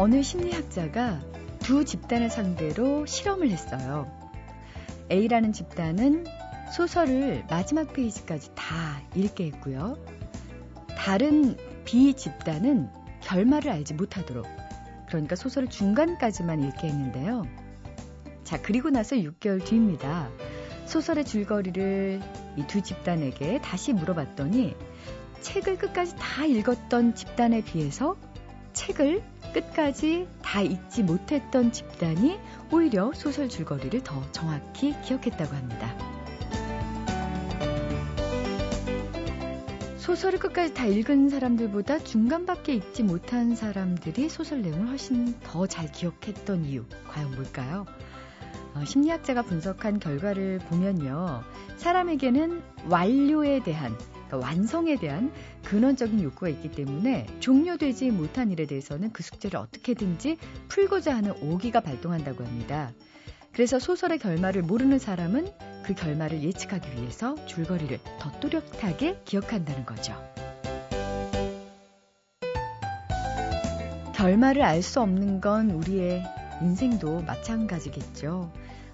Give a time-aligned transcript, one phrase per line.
[0.00, 1.20] 어느 심리학자가
[1.58, 4.10] 두 집단을 상대로 실험을 했어요.
[5.12, 6.24] A라는 집단은
[6.72, 9.98] 소설을 마지막 페이지까지 다 읽게 했고요.
[10.96, 12.88] 다른 B 집단은
[13.20, 14.46] 결말을 알지 못하도록
[15.08, 17.42] 그러니까 소설을 중간까지만 읽게 했는데요.
[18.42, 20.30] 자, 그리고 나서 6개월 뒤입니다.
[20.86, 22.22] 소설의 줄거리를
[22.56, 24.74] 이 두 집단에게 다시 물어봤더니
[25.42, 28.16] 책을 끝까지 다 읽었던 집단에 비해서
[28.72, 32.38] 책을 끝까지 다 읽지 못했던 집단이
[32.72, 35.94] 오히려 소설 줄거리를 더 정확히 기억했다고 합니다.
[39.98, 46.64] 소설을 끝까지 다 읽은 사람들보다 중간밖에 읽지 못한 사람들이 소설 내용을 훨씬 더 잘 기억했던
[46.64, 47.86] 이유, 과연 뭘까요?
[48.74, 51.42] 어, 심리학자가 분석한 결과를 보면요.
[51.76, 53.96] 사람에게는 완료에 대한
[54.38, 55.32] 완성에 대한
[55.64, 62.44] 근원적인 욕구가 있기 때문에 종료되지 못한 일에 대해서는 그 숙제를 어떻게든지 풀고자 하는 오기가 발동한다고
[62.44, 62.92] 합니다.
[63.52, 65.48] 그래서 소설의 결말을 모르는 사람은
[65.84, 70.14] 그 결말을 예측하기 위해서 줄거리를 더 또렷하게 기억한다는 거죠.
[74.14, 76.22] 결말을 알 수 없는 건 우리의
[76.60, 78.52] 인생도 마찬가지겠죠.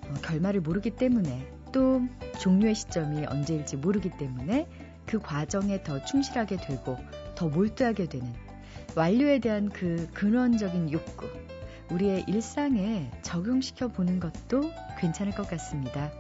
[0.08, 2.00] 어, 결말을 모르기 때문에 또
[2.40, 4.68] 종료의 시점이 언제일지 모르기 때문에
[5.06, 6.98] 그 과정에 더 충실하게 되고
[7.34, 8.32] 더 몰두하게 되는
[8.94, 11.28] 완료에 대한 그 근원적인 욕구,
[11.90, 16.10] 우리의 일상에 적용시켜 보는 것도 괜찮을 것 같습니다.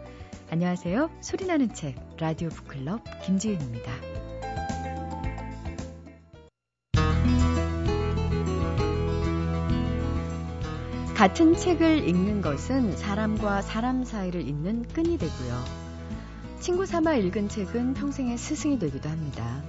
[0.50, 1.10] 안녕하세요.
[1.20, 3.92] 소리나는 책 라디오 북클럽 김지은입니다.
[11.16, 15.85] 같은 책을 읽는 것은 사람과 사람 사이를 잇는 끈이 되고요.
[16.60, 19.62] 친구 삼아 읽은 책은 평생의 스승이 되기도 합니다.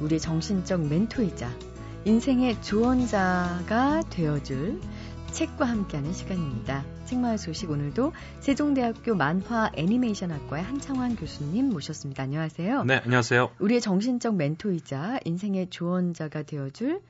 [0.00, 1.50] 우리의 정신적 멘토이자
[2.04, 4.80] 인생의 조언자가 되어줄
[5.30, 6.84] 책과 함께하는 시간입니다.
[7.04, 12.22] 책마을 소식 오늘도 세종대학교 만화 애니메이션학과의 한창환 교수님 모셨습니다.
[12.22, 12.84] 안녕하세요.
[12.84, 13.52] 네, 안녕하세요.
[13.58, 17.02] 우리의 정신적 멘토이자 인생의 조언자가 되어줄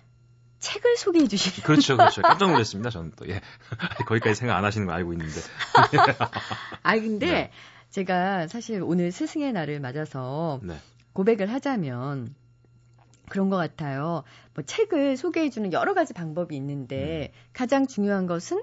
[0.58, 2.20] 책을 소개해 주시는 그렇죠, 그렇죠.
[2.22, 2.90] 깜짝 놀랐습니다.
[2.90, 3.40] 저는 또 예.
[4.06, 5.40] 거기까지 생각 안 하시는 거 알고 있는데.
[6.82, 7.50] 아 근데 네.
[7.90, 10.76] 제가 사실 오늘 스승의 날을 맞아서 네.
[11.12, 12.34] 고백을 하자면
[13.28, 14.24] 그런 것 같아요.
[14.54, 17.38] 뭐 책을 소개해주는 여러 가지 방법이 있는데 음.
[17.52, 18.62] 가장 중요한 것은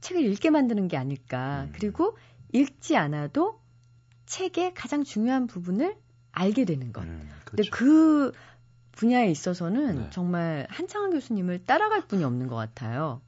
[0.00, 1.64] 책을 읽게 만드는 게 아닐까.
[1.64, 1.72] 음.
[1.74, 2.16] 그리고
[2.52, 3.60] 읽지 않아도
[4.26, 5.96] 책의 가장 중요한 부분을
[6.32, 7.02] 알게 되는 것.
[7.02, 7.56] 음, 그렇죠.
[7.56, 8.32] 근데 그
[8.92, 10.10] 분야에 있어서는 네.
[10.10, 13.20] 정말 한창환 교수님을 따라갈 분이 없는 것 같아요.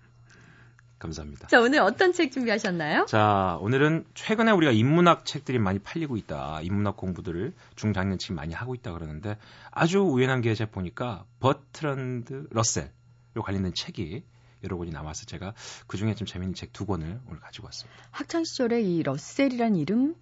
[1.00, 1.48] 감사합니다.
[1.48, 3.06] 자, 오늘 어떤 책 준비하셨나요?
[3.06, 6.60] 자, 오늘은 최근에 우리가 인문학 책들이 많이 팔리고 있다.
[6.62, 9.36] 인문학 공부들을 중장년층 많이 하고 있다 그러는데
[9.72, 12.92] 아주 우연한 게 제가 보니까 버트런드 러셀
[13.36, 14.24] 요 관련된 책이
[14.62, 15.54] 여러 권이 나와서 제가
[15.86, 18.02] 그 중에 좀 재밌는 책 두 권을 오늘 가지고 왔습니다.
[18.10, 20.14] 학창 시절에 이 러셀이란 이름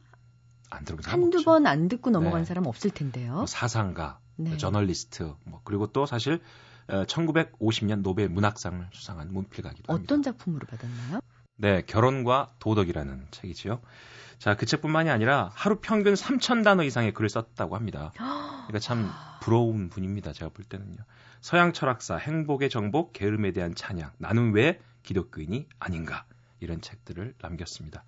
[0.70, 2.44] 안 들어본 사람 한두 번 안 듣고 넘어간 네.
[2.46, 3.34] 사람 없을 텐데요.
[3.34, 4.56] 뭐 사상가, 네.
[4.56, 6.40] 저널리스트, 뭐 그리고 또 사실
[6.88, 10.04] 1950년 어, 노벨 문학상을 수상한 문필가기도 합니다.
[10.04, 11.20] 어떤 작품으로 받았나요?
[11.56, 13.80] 네, 결혼과 도덕이라는 책이지요.
[14.38, 18.12] 자, 그 책뿐만이 아니라 하루 평균 3천 단어 이상의 글을 썼다고 합니다.
[18.14, 19.10] 그러니까 참
[19.40, 20.32] 부러운 분입니다.
[20.32, 20.98] 제가 볼 때는요.
[21.40, 26.24] 서양 철학사, 행복의 정복, 게으름에 대한 찬양, 나는 왜 기독교인이 아닌가
[26.60, 28.04] 이런 책들을 남겼습니다.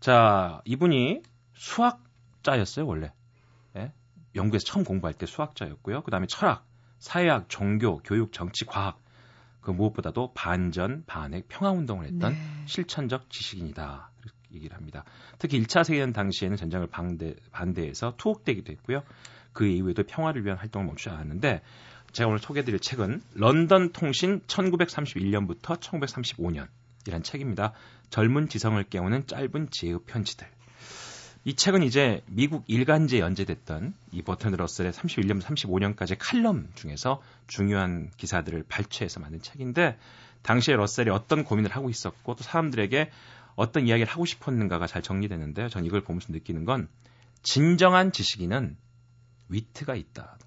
[0.00, 1.22] 자, 이분이
[1.54, 3.12] 수학자였어요 원래.
[3.76, 3.92] 예?
[4.34, 6.02] 영국에서 처음 공부할 때 수학자였고요.
[6.02, 6.66] 그 다음에 철학,
[7.02, 9.02] 사회학, 종교, 교육, 정치, 과학
[9.60, 12.38] 그 무엇보다도 반전, 반핵, 평화운동을 했던 네.
[12.66, 14.10] 실천적 지식인이다.
[14.54, 15.04] 얘기를 합니다.
[15.38, 19.02] 특히 1차 세계대전 당시에는 전쟁을 반대, 반대해서 투옥되기도 했고요.
[19.52, 21.62] 그 이후에도 평화를 위한 활동을 멈추지 않았는데
[22.12, 26.68] 제가 오늘 소개해드릴 책은 런던 통신 1931년부터 1935년
[27.08, 27.72] 이란 책입니다.
[28.10, 30.46] 젊은 지성을 깨우는 짧은 지혜의 편지들.
[31.44, 38.64] 이 책은 이제 미국 일간지에 연재됐던 이 버튼 러셀의 31년, 35년까지 칼럼 중에서 중요한 기사들을
[38.68, 39.98] 발췌해서 만든 책인데
[40.42, 43.10] 당시에 러셀이 어떤 고민을 하고 있었고 또 사람들에게
[43.56, 45.68] 어떤 이야기를 하고 싶었는가가 잘 정리되는데요.
[45.68, 46.88] 전 이걸 보면서 느끼는 건
[47.42, 48.76] 진정한 지식인은
[49.48, 50.38] 위트가 있다.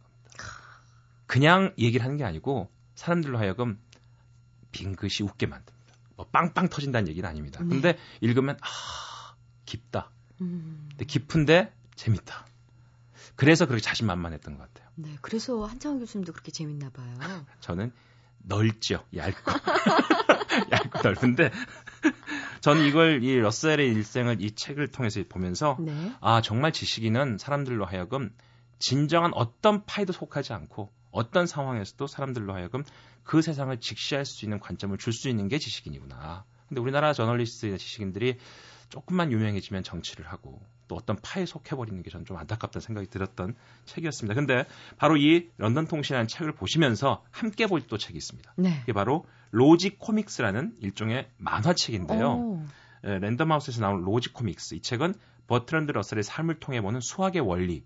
[1.28, 3.80] 그냥 얘기를 하는 게 아니고 사람들로 하여금
[4.72, 5.94] 빙긋이 웃게 만듭니다.
[6.16, 7.62] 뭐 빵빵 터진다는 얘기는 아닙니다.
[7.62, 7.68] 네.
[7.68, 10.10] 근데 읽으면 아 깊다.
[10.42, 10.88] 음.
[10.92, 12.46] 근데 깊은데 재밌다.
[13.36, 14.90] 그래서 그렇게 자신만만했던 것 같아요.
[14.96, 17.18] 네, 그래서 한창원 교수님도 그렇게 재밌나 봐요.
[17.60, 17.92] 저는
[18.40, 19.52] 넓죠, 얇고
[20.72, 21.52] 얇고 넓은데
[22.62, 26.14] 저는 이걸 이 러셀의 일생을 이 책을 통해서 보면서 네.
[26.22, 28.32] 아 정말 지식인은 사람들로 하여금
[28.80, 32.84] 진정한 어떤 파이도 속하지 않고 어떤 상황에서도 사람들로 하여금
[33.24, 36.46] 그 세상을 직시할 수 있는 관점을 줄 수 있는 게 지식인이구나.
[36.68, 38.38] 근데 우리나라 저널리스트나 지식인들이
[38.90, 43.56] 조금만 유명해지면 정치를 하고 또 어떤 파에 속해버리는 게 저는 좀 안타깝다는 생각이 들었던
[43.86, 44.36] 책이었습니다.
[44.36, 44.66] 근데
[44.98, 48.54] 바로 이 런던 통신이라는 책을 보시면서 함께 볼 또 책이 있습니다.
[48.58, 48.80] 네.
[48.84, 52.32] 이게 바로 로지 코믹스라는 일종의 만화책인데요.
[52.32, 52.66] 오.
[53.06, 54.76] 예, 랜덤하우스에서 나온 로지 코믹스.
[54.76, 55.14] 이 책은
[55.48, 57.86] 버트런드 러셀의 삶을 통해 보는 수학의 원리.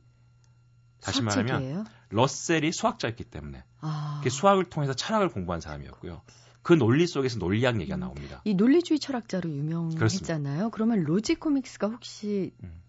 [1.02, 1.84] 다시 말하면 수학책이에요?
[2.10, 4.22] 러셀이 수학자였기 때문에 아.
[4.24, 6.22] 그 수학을 통해서 철학을 공부한 사람이었고요.
[6.62, 8.42] 그 논리 속에서 논리학 얘기가 나옵니다.
[8.44, 10.70] 이 논리주의 철학자로 유명했잖아요.
[10.72, 12.82] 그러면 로지코믹스가 혹시 음.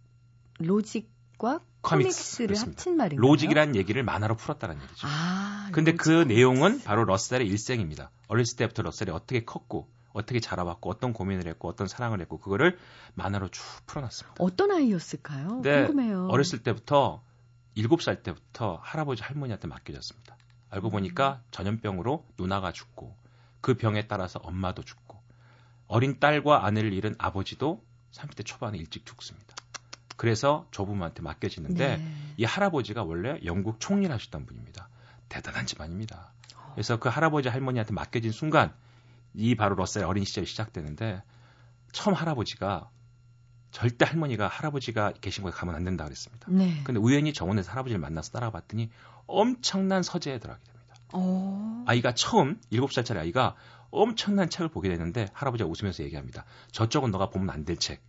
[0.58, 2.72] logic과 comics, 그렇습니다.
[2.72, 3.26] 합친 말인가요?
[3.26, 5.06] logic이라는 얘기를 만화로 풀었다는 얘기죠.
[5.06, 6.28] 아, 근데 logic 그 comics.
[6.28, 8.10] 내용은 바로 러셀의 일생입니다.
[8.28, 12.76] 어렸을 때부터 러셀이 어떻게 컸고 어떻게 자라왔고 어떤 고민을 했고 어떤 사랑을 했고 그거를
[13.14, 14.36] 만화로 쭉 풀어놨습니다.
[14.42, 15.60] 어떤 아이였을까요?
[15.62, 16.26] 네, 궁금해요.
[16.28, 17.22] 어렸을 때부터
[17.76, 20.36] 7살 때부터 할아버지 할머니한테 맡겨졌습니다.
[20.70, 20.90] 알고 음.
[20.90, 23.16] 보니까 전염병으로 누나가 죽고
[23.60, 25.20] 그 병에 따라서 엄마도 죽고
[25.86, 29.54] 어린 딸과 아내를 잃은 아버지도 30대 초반에 일찍 죽습니다.
[30.16, 32.14] 그래서 조부모한테 맡겨지는데 네.
[32.36, 34.88] 이 할아버지가 원래 영국 총리를 하셨던 분입니다.
[35.28, 36.32] 대단한 집안입니다.
[36.74, 38.72] 그래서 그 할아버지 할머니한테 맡겨진 순간
[39.34, 41.22] 이 바로 러셀의 어린 시절이 시작되는데
[41.92, 42.90] 처음 할아버지가
[43.70, 46.46] 절대 할머니가 할아버지가 계신 곳에 가면 안 된다 그랬습니다.
[46.50, 46.82] 네.
[46.84, 48.90] 근데 우연히 정원에서 할아버지를 만나서 따라봤더니
[49.26, 50.79] 엄청난 서재에 들어가게 됩니다.
[51.12, 51.84] 어.
[51.86, 53.54] 아이가 처음 7살짜리 아이가
[53.90, 56.44] 엄청난 책을 보게 되는데 할아버지가 웃으면서 얘기합니다.
[56.72, 58.02] 저쪽은 너가 보면 안 될 책.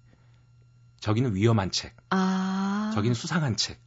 [0.99, 1.95] 저기는 위험한 책.
[2.11, 2.91] 아.
[2.93, 3.79] 저기는 수상한 책.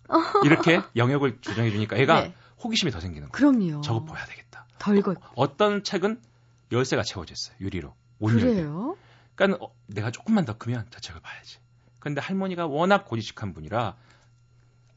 [0.44, 2.34] 이렇게 영역을 조정해 주니까 애가 네.
[2.62, 3.52] 호기심이 더 생기는 거예요.
[3.52, 3.81] 그럼요.
[3.82, 4.66] 저거 봐야 되겠다.
[4.81, 6.20] 덜고 어떤 책은
[6.72, 7.56] 열쇠가 채워져 있어요.
[7.61, 7.94] 유리로.
[8.20, 8.96] 그래요?
[9.37, 11.58] 그러니까 어, 내가 조금만 더 크면 저 책을 봐야지.
[12.00, 13.94] 근데 할머니가 워낙 고지식한 분이라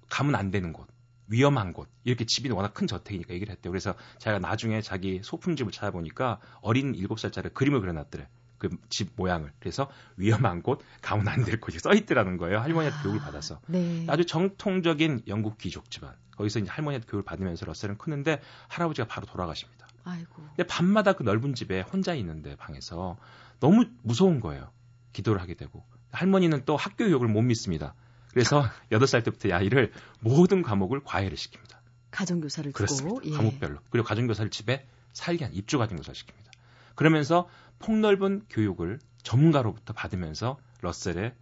[0.09, 0.87] 가면 안 되는 곳,
[1.27, 3.71] 위험한 곳, 이렇게 집이 워낙 큰 저택이니까 얘기를 했대요.
[3.71, 8.27] 그래서 제가 나중에 자기 소품집을 찾아보니까 어린 7살짜리 그림을 그려놨더래.
[8.57, 9.51] 그 집 모양을.
[9.59, 12.59] 그래서 위험한 곳, 가면 안 될 곳이 써 있더라는 거예요.
[12.59, 13.59] 할머니한테 교육을 받아서.
[13.67, 14.05] 네.
[14.09, 16.15] 아주 정통적인 영국 귀족 집안.
[16.37, 19.87] 거기서 이제 할머니한테 교육을 받으면서 러셀은 크는데 할아버지가 바로 돌아가십니다.
[20.05, 20.41] 아이고.
[20.55, 23.17] 근데 밤마다 그 넓은 집에 혼자 있는데 방에서
[23.59, 24.71] 너무 무서운 거예요.
[25.13, 25.83] 기도를 하게 되고.
[26.11, 27.93] 할머니는 또 학교 교육을 못 믿습니다.
[28.37, 31.75] 그래서 8살 때부터 이 아이를 모든 과목을 과외를 시킵니다.
[32.11, 33.21] 가정교사를 두고 그렇습니다.
[33.25, 33.31] 예.
[33.31, 33.79] 과목별로.
[33.89, 36.51] 그리고 가정교사를 집에 살게 한 입주 가정교사를 시킵니다.
[36.93, 37.49] 그러면서
[37.79, 41.33] 폭넓은 교육을 전문가로부터 받으면서 러셀의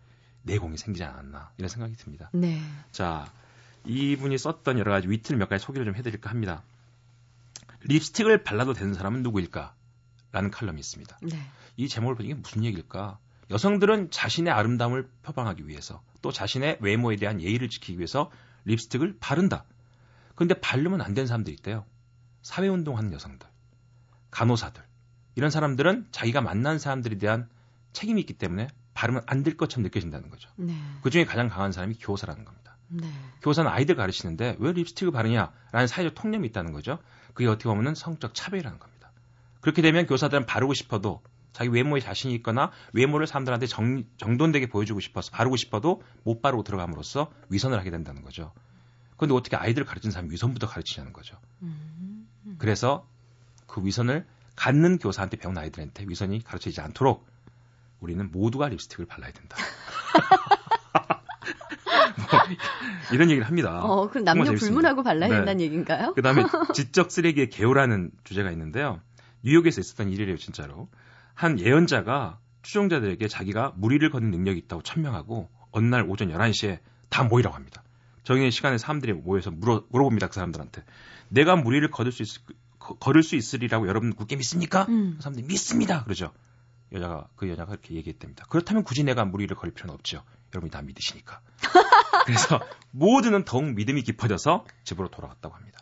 [0.43, 2.29] 내공이 생기지 않았나 이런 생각이 듭니다.
[2.31, 2.61] 네.
[2.93, 3.29] 자,
[3.83, 6.63] 이분이 썼던 여러 가지 위트를 몇 가지 소개를 좀 해드릴까 합니다.
[7.81, 9.75] 립스틱을 발라도 되는 사람은 누구일까?
[10.31, 11.19] 라는 칼럼이 있습니다.
[11.23, 11.41] 네.
[11.75, 13.19] 이 제목을 보니 이게 무슨 얘기일까?
[13.51, 18.31] 여성들은 자신의 아름다움을 표방하기 위해서 또 자신의 외모에 대한 예의를 지키기 위해서
[18.65, 19.65] 립스틱을 바른다.
[20.35, 21.85] 근데 바르면 안 되는 사람들이 있대요.
[22.41, 23.47] 사회운동하는 여성들,
[24.31, 24.83] 간호사들.
[25.35, 27.47] 이런 사람들은 자기가 만난 사람들에 대한
[27.93, 30.49] 책임이 있기 때문에 바르면 안 될 것처럼 느껴진다는 거죠.
[30.55, 30.73] 네.
[31.01, 32.77] 그 중에 가장 강한 사람이 교사라는 겁니다.
[32.87, 33.07] 네.
[33.41, 36.99] 교사는 아이들 가르치는데 왜 립스틱을 바르냐라는 사회적 통념이 있다는 거죠.
[37.33, 39.11] 그게 어떻게 보면 성적 차별이라는 겁니다.
[39.61, 41.21] 그렇게 되면 교사들은 바르고 싶어도
[41.55, 47.31] 자기 외모에 자신이 있거나 외모를 사람들한테 정, 정돈되게 보여주고 싶어서 바르고 싶어도 못 바르고 들어감으로써
[47.47, 48.51] 위선을 하게 된다는 거죠.
[49.15, 51.37] 그런데 어떻게 아이들을 가르치는 사람이 위선부터 가르치냐는 거죠.
[51.61, 52.27] 음.
[52.57, 53.07] 그래서
[53.67, 54.25] 그 위선을
[54.57, 57.25] 갖는 교사한테 배운 아이들한테 위선이 가르쳐지지 않도록
[58.01, 59.55] 우리는 모두가 립스틱을 발라야 된다.
[62.17, 62.27] 뭐
[63.13, 63.81] 이런 얘기를 합니다.
[63.81, 64.53] 어, 그럼 남녀.
[64.53, 65.35] 불문하고 발라야 네.
[65.37, 66.15] 된다는 얘기인가요?
[66.15, 66.43] 그 다음에
[66.75, 68.99] 지적 쓰레기의 개요라는 주제가 있는데요.
[69.43, 70.89] 뉴욕에서 있었던 일이래요, 진짜로.
[71.35, 77.55] 한 예언자가 추종자들에게 자기가 무리를 걷는 능력이 있다고 천명하고 어느 날 오전 11시에 다 모이라고
[77.55, 77.83] 합니다.
[78.23, 80.83] 정해진 시간에 사람들이 모여서 물어, 물어봅니다, 그 사람들한테.
[81.29, 82.27] 내가 무리를 걸을 수, 있,
[82.79, 84.85] 거- 걸을 수 있으리라고 여러분 굳게 믿습니까?
[84.89, 85.13] 음.
[85.17, 86.03] 그 사람들이 믿습니다!
[86.05, 86.33] 그러죠.
[86.91, 88.45] 여자가, 그 여자가 이렇게 얘기했답니다.
[88.49, 90.23] 그렇다면 굳이 내가 무리를 걸 필요는 없죠.
[90.53, 91.41] 여러분이 다 믿으시니까.
[92.25, 92.59] 그래서
[92.91, 95.79] 모두는 더욱 믿음이 깊어져서 집으로 돌아갔다고 합니다.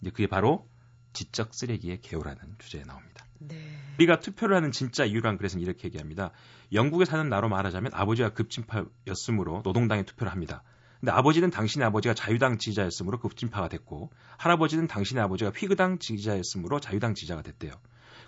[0.00, 0.66] 이제 그게 바로
[1.12, 3.23] 지적 쓰레기의 개요라는 주제에 나옵니다.
[3.48, 3.56] 네.
[3.98, 6.30] 우리가 투표를 하는 진짜 이유란 그래서 이렇게 얘기합니다.
[6.72, 10.62] 영국에 사는 나로 말하자면 아버지가 급진파였으므로 노동당에 투표를 합니다.
[11.00, 17.42] 근데 아버지는 당신의 아버지가 자유당 지지자였으므로 급진파가 됐고 할아버지는 당신의 아버지가 휘그당 지지자였으므로 자유당 지지자가
[17.42, 17.72] 됐대요.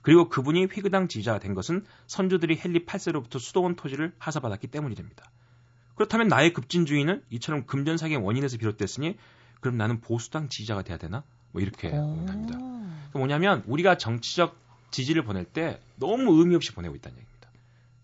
[0.03, 5.31] 그리고 그분이 휘그당 지지자가 된 것은 선조들이 헨리 8세로부터 수도원 토지를 하사받았기 때문이 됩니다.
[5.95, 9.17] 그렇다면 나의 급진주의는 이처럼 금전사기의 원인에서 비롯됐으니
[9.61, 11.25] 그럼 나는 보수당 지지자가 돼야 되나?
[11.53, 12.27] 뭐 이렇게 오.
[12.29, 12.59] 합니다.
[13.13, 14.66] 그 뭐냐면 우리가 정치적
[14.97, 17.51] 지지를 보낼 때 너무 의미 없이 보내고 있다는 얘기입니다.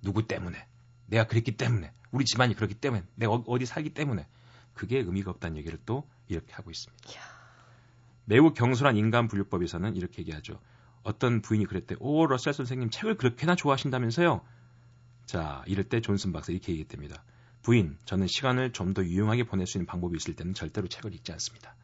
[0.03, 0.67] 누구 때문에?
[1.07, 1.91] 내가 그랬기 때문에.
[2.11, 3.03] 우리 집안이 그렇기 때문에.
[3.15, 4.27] 내가 어- 어디 살기 때문에.
[4.75, 7.09] 그게 의미가 없다는 얘기를 또 이렇게 하고 있습니다.
[8.27, 10.61] 매우 경솔한 인간 분류법에서는 이렇게 얘기하죠.
[11.03, 11.97] 어떤 부인이 그랬대.
[11.99, 14.43] 오, 러셀 선생님 책을 그렇게나 좋아하신다면서요?
[15.27, 17.25] 자, 이럴 때 존슨 박사 이렇게 얘기했답니다.
[17.63, 21.33] 부인, 저는 시간을 좀 더 유용하게 보낼 수 있는 방법이 있을 때는 절대로 책을 읽지
[21.33, 21.75] 않습니다.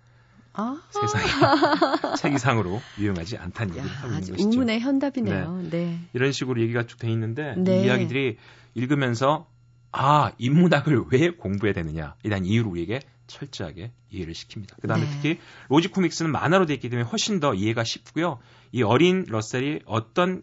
[0.59, 1.25] 아~ 세상에
[2.19, 4.49] 책 이상으로 유용하지 않다는 얘기를 하고 있는 것이죠.
[4.49, 5.63] 우문의 현답이네요.
[5.63, 5.71] 네.
[5.71, 6.01] 네.
[6.13, 7.81] 이런 식으로 얘기가 쭉 돼 있는데 네.
[7.83, 8.37] 이 이야기들이
[8.75, 9.49] 읽으면서
[9.93, 14.75] 아 인문학을 왜 공부해야 되느냐 이런 이유로 우리에게 철저하게 이해를 시킵니다.
[14.81, 15.11] 그 다음에 네.
[15.13, 15.39] 특히
[15.69, 18.39] 로지 코믹스는 만화로 되어 있기 때문에 훨씬 더 이해가 쉽고요.
[18.73, 20.43] 이 어린 러셀이 어떤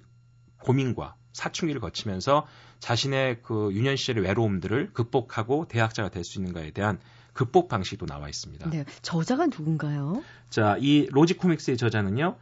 [0.60, 2.48] 고민과 사춘기를 거치면서
[2.80, 7.00] 자신의 그 유년 시절의 외로움들을 극복하고 대학자가 될 수 있는가에 대한
[7.36, 8.70] 극복 방식도 나와 있습니다.
[8.70, 8.86] 네.
[9.02, 10.24] 저자가 누군가요?
[10.50, 12.38] 자, 이 로지코믹스의 저자는요.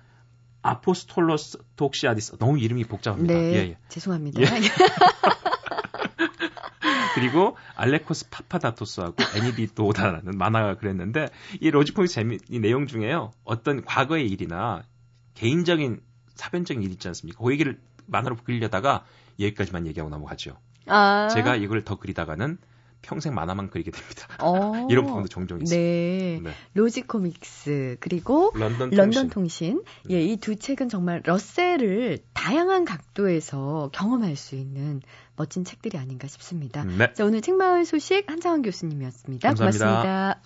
[0.61, 2.37] 아포스톨로스 독시아디스.
[2.37, 3.33] 너무 이름이 복잡합니다.
[3.33, 3.53] 네.
[3.53, 3.77] 예, 예.
[3.89, 4.39] 죄송합니다.
[4.39, 4.45] 예.
[7.15, 11.27] 그리고 알레코스 파파다토스하고 애니 디 도나라는 만화가 그랬는데
[11.59, 13.31] 이 로지코믹스 재미 이 내용 중에요.
[13.43, 14.83] 어떤 과거의 일이나
[15.33, 16.01] 개인적인
[16.35, 17.43] 사변적인 일 있지 않습니까?
[17.43, 19.05] 그 얘기를 만화로 그리려다가
[19.39, 20.55] 여기까지만 얘기하고 넘어가죠.
[20.85, 21.29] 아.
[21.29, 22.59] 제가 이걸 더 그리다가는
[23.03, 24.27] 평생 만화만 그리게 됩니다.
[24.39, 24.87] 어.
[24.89, 25.75] 이런 부분도 종종 있습니다.
[25.77, 26.39] 네.
[26.43, 26.51] 네.
[26.73, 28.97] 로지 코믹스 그리고 런던 통신.
[28.97, 29.83] 런던 통신.
[30.09, 35.01] 예, 이 두 책은 정말 러셀을 다양한 각도에서 경험할 수 있는
[35.35, 36.83] 멋진 책들이 아닌가 싶습니다.
[36.83, 37.13] 네.
[37.13, 39.47] 자, 오늘 책마을 소식 한창원 교수님이었습니다.
[39.47, 39.85] 감사합니다.
[39.85, 40.41] 고맙습니다.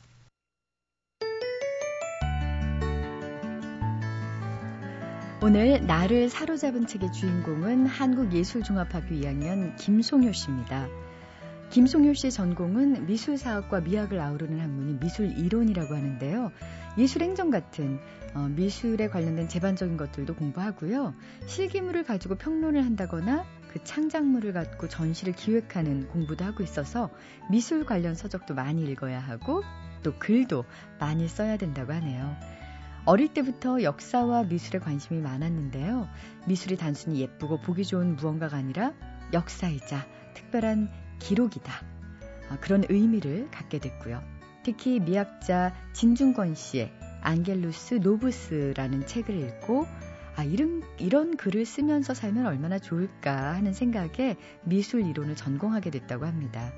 [5.42, 10.88] 오늘 나를 사로잡은 책의 주인공은 한국예술종합학교 2학년 김송효 씨입니다.
[11.70, 16.52] 김송효 씨의 전공은 미술사학과 미학을 아우르는 학문인 미술이론이라고 하는데요.
[16.98, 18.00] 예술행정 같은
[18.34, 21.14] 어, 미술에 관련된 제반적인 것들도 공부하고요.
[21.46, 27.10] 실기물을 가지고 평론을 한다거나 그 창작물을 갖고 전시를 기획하는 공부도 하고 있어서
[27.52, 29.64] 미술 관련 서적도 많이 읽어야 하고
[30.04, 30.64] 또 글도
[31.00, 32.36] 많이 써야 된다고 하네요.
[33.06, 36.08] 어릴 때부터 역사와 미술에 관심이 많았는데요.
[36.48, 38.94] 미술이 단순히 예쁘고 보기 좋은 무언가가 아니라
[39.34, 41.74] 역사이자 특별한 기록이다.
[42.50, 44.22] 아, 그런 의미를 갖게 됐고요.
[44.64, 49.86] 특히 미학자 진중권 씨의 안겔루스 노브스라는 책을 읽고
[50.36, 56.72] 아, 이런, 이런 글을 쓰면서 살면 얼마나 좋을까 하는 생각에 미술 이론을 전공하게 됐다고 합니다.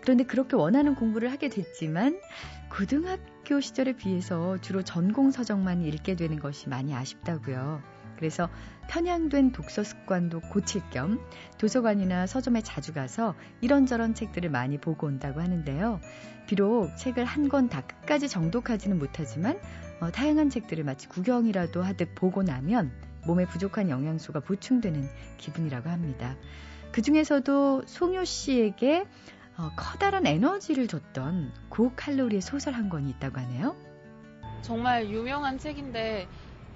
[0.00, 2.18] 그런데 그렇게 원하는 공부를 하게 됐지만
[2.70, 7.82] 고등학교 시절에 비해서 주로 전공 서적만 읽게 되는 것이 많이 아쉽다고요.
[8.18, 8.48] 그래서
[8.88, 11.20] 편향된 독서 습관도 고칠 겸
[11.58, 16.00] 도서관이나 서점에 자주 가서 이런저런 책들을 많이 보고 온다고 하는데요.
[16.46, 19.58] 비록 책을 한 권 다 끝까지 정독하지는 못하지만
[20.00, 22.90] 어, 다양한 책들을 마치 구경이라도 하듯 보고 나면
[23.26, 25.08] 몸에 부족한 영양소가 보충되는
[25.38, 26.36] 기분이라고 합니다.
[26.92, 29.04] 그 중에서도 송효 씨에게
[29.58, 33.76] 어, 커다란 에너지를 줬던 고칼로리의 소설 한 권이 있다고 하네요.
[34.62, 36.26] 정말 유명한 책인데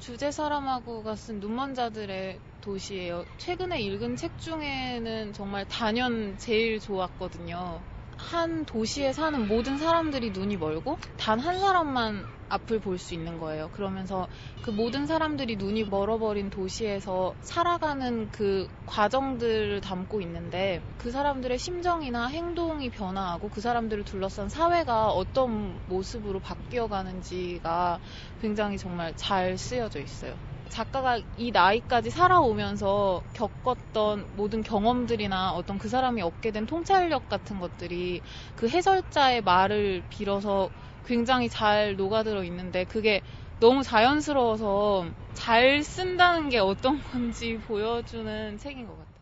[0.02, 3.24] 주제 사람하고가 쓴 눈먼 자들의 도시예요.
[3.36, 7.86] 최근에 읽은 책 중에는 정말 단연 제일 좋았거든요.
[8.22, 13.68] 한 도시에 사는 모든 사람들이 눈이 멀고 단 한 사람만 앞을 볼 수 있는 거예요.
[13.70, 14.28] 그러면서
[14.60, 22.90] 그 모든 사람들이 눈이 멀어버린 도시에서 살아가는 그 과정들을 담고 있는데 그 사람들의 심정이나 행동이
[22.90, 28.00] 변화하고 그 사람들을 둘러싼 사회가 어떤 모습으로 바뀌어 가는지가
[28.40, 30.34] 굉장히 정말 잘 쓰여져 있어요.
[30.72, 38.22] 작가가 이 나이까지 살아오면서 겪었던 모든 경험들이나 어떤 그 사람이 얻게 된 통찰력 같은 것들이
[38.56, 40.70] 그 해설자의 말을 빌어서
[41.04, 43.20] 굉장히 잘 녹아들어 있는데 그게
[43.60, 49.12] 너무 자연스러워서 잘 쓴다는 게 어떤 건지 보여주는 책인 것 같아요.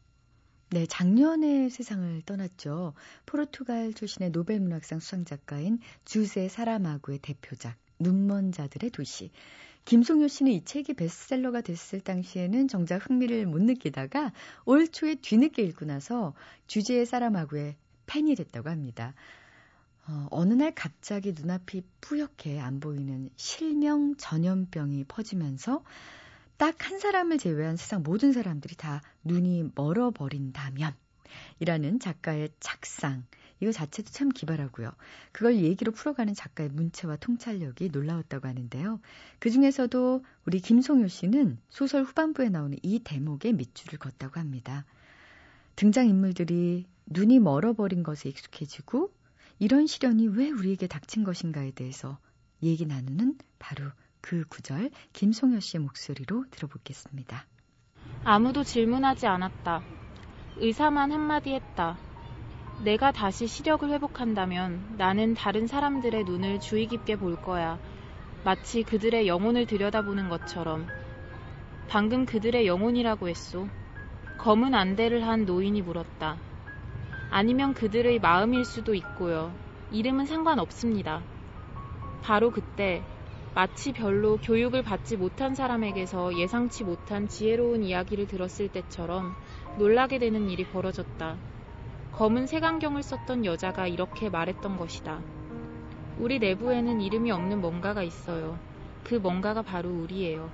[0.71, 2.95] 네, 작년에 세상을 떠났죠.
[3.27, 9.33] 포르투갈 출신의 노벨 문학상 수상 작가인 주세 사라마구의 대표작 눈먼 자들의 도시.
[9.85, 14.33] 김송효 씨는 이 책이 베스트셀러가 됐을 당시에는 정작 흥미를 못 느끼다가
[14.65, 16.35] 올 초에 뒤늦게 읽고 나서
[16.67, 19.15] 주제의 사람하고의 팬이 됐다고 합니다.
[20.07, 25.83] 어, 어느 날 갑자기 눈앞이 뿌옇게 안 보이는 실명 전염병이 퍼지면서
[26.57, 30.95] 딱 한 사람을 제외한 세상 모든 사람들이 다 눈이 멀어버린다면
[31.61, 33.25] 이라는 작가의 착상
[33.61, 34.91] 이거 자체도 참 기발하고요.
[35.33, 39.01] 그걸 얘기로 풀어가는 작가의 문체와 통찰력이 놀라웠다고 하는데요.
[39.39, 44.85] 그 중에서도 우리 김송효 씨는 소설 후반부에 나오는 이 대목에 밑줄을 걷다고 합니다.
[45.77, 49.13] 등장인물들이 눈이 멀어버린 것에 익숙해지고
[49.59, 52.19] 이런 시련이 왜 우리에게 닥친 것인가에 대해서
[52.63, 53.91] 얘기 나누는 바로
[54.23, 57.47] 그 구절 김송효 씨의 목소리로 들어보겠습니다.
[58.25, 59.83] 아무도 질문하지 않았다.
[60.57, 62.10] 의사만 한마디 했다.
[62.83, 67.79] 내가 다시 시력을 회복한다면 나는 다른 사람들의 눈을 주의 깊게 볼 거야.
[68.43, 70.89] 마치 그들의 영혼을 들여다보는 것처럼
[71.89, 73.69] 방금 그들의 영혼이라고 했소.
[74.39, 76.39] 검은 안대를 한 노인이 물었다.
[77.31, 79.55] 아니면 그들의 마음일 수도 있고요.
[79.91, 81.23] 이름은 상관없습니다.
[82.23, 83.05] 바로 그때
[83.55, 89.35] 마치 별로 교육을 받지 못한 사람에게서 예상치 못한 지혜로운 이야기를 들었을 때처럼
[89.79, 91.50] 놀라게 되는 일이 벌어졌다.
[92.21, 95.23] 검은 색안경을 썼던 여자가 이렇게 말했던 것이다.
[96.19, 98.61] 우리 내부에는 이름이 없는 뭔가가 있어요.
[99.05, 100.53] 그 뭔가가 바로 우리예요.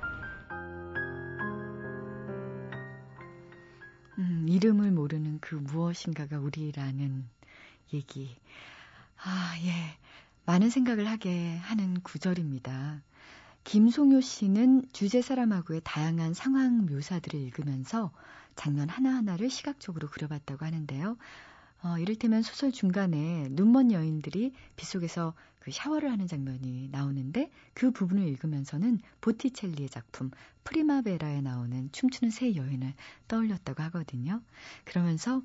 [4.18, 7.24] 음, 이름을 모르는 그 무엇인가가 우리라는
[7.92, 8.36] 얘기.
[9.24, 9.72] 아, 예.
[10.44, 13.02] 많은 생각을 하게 하는 구절입니다.
[13.64, 18.12] 김송효 씨는 주제 사람하고의 다양한 상황 묘사들을 읽으면서
[18.54, 21.16] 장면 하나하나를 시각적으로 그려봤다고 하는데요.
[21.86, 28.98] 어, 이를테면 소설 중간에 눈먼 여인들이 빗속에서 그 샤워를 하는 장면이 나오는데 그 부분을 읽으면서는
[29.20, 30.32] 보티첼리의 작품
[30.64, 32.92] 프리마베라에 나오는 춤추는 새 여인을
[33.28, 34.42] 떠올렸다고 하거든요.
[34.84, 35.42] 그러면서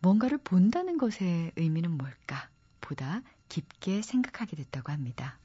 [0.00, 2.48] 뭔가를 본다는 것의 의미는 뭘까?
[2.80, 5.38] 보다 깊게 생각하게 됐다고 합니다.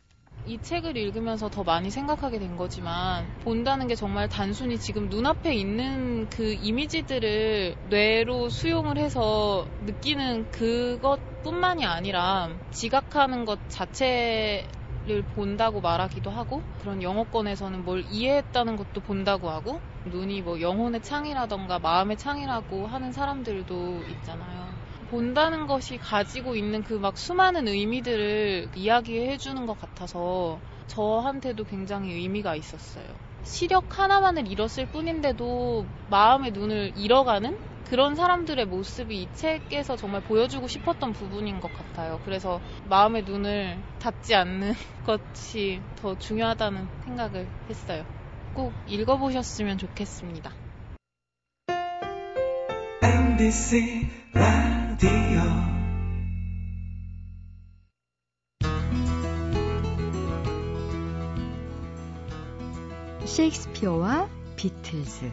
[0.46, 6.28] 이 책을 읽으면서 더 많이 생각하게 된 거지만 본다는 게 정말 단순히 지금 눈앞에 있는
[6.28, 14.68] 그 이미지들을 뇌로 수용을 해서 느끼는 그것뿐만이 아니라 지각하는 것 자체
[15.06, 21.80] 를 본다고 말하기도 하고 그런 영어권에서는 뭘 이해했다는 것도 본다고 하고 눈이 뭐 영혼의 창이라던가
[21.80, 24.73] 마음의 창이라고 하는 사람들도 있잖아요.
[25.14, 32.56] 본다는 것이 가지고 있는 그 막 수많은 의미들을 이야기해 주는 것 같아서 저한테도 굉장히 의미가
[32.56, 33.06] 있었어요.
[33.44, 37.56] 시력 하나만을 잃었을 뿐인데도 마음의 눈을 잃어가는
[37.90, 42.20] 그런 사람들의 모습이 이 책에서 정말 보여주고 싶었던 부분인 것 같아요.
[42.26, 42.60] 그래서
[42.90, 44.74] 마음의 눈을 닫지 않는
[45.06, 48.04] 것이 더 중요하다는 생각을 했어요.
[48.56, 50.52] 꼭 읽어보셨으면 좋겠습니다.
[53.04, 54.10] MBC
[55.04, 55.42] 라디오
[63.26, 65.30] 셰익스피어와 비틀즈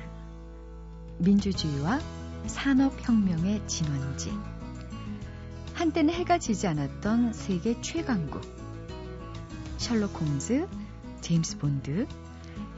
[1.18, 2.00] 민주주의와
[2.46, 4.32] 산업혁명의 진원지.
[5.74, 8.42] 한때는 해가 지지 않았던 세계 최강국.
[9.76, 10.66] 셜록 홈즈,
[11.20, 12.08] 제임스 본드,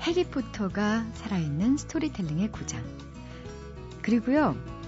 [0.03, 2.85] 해리포터가 살아있는 스토리텔링의 구장.
[4.03, 4.82] 그리고요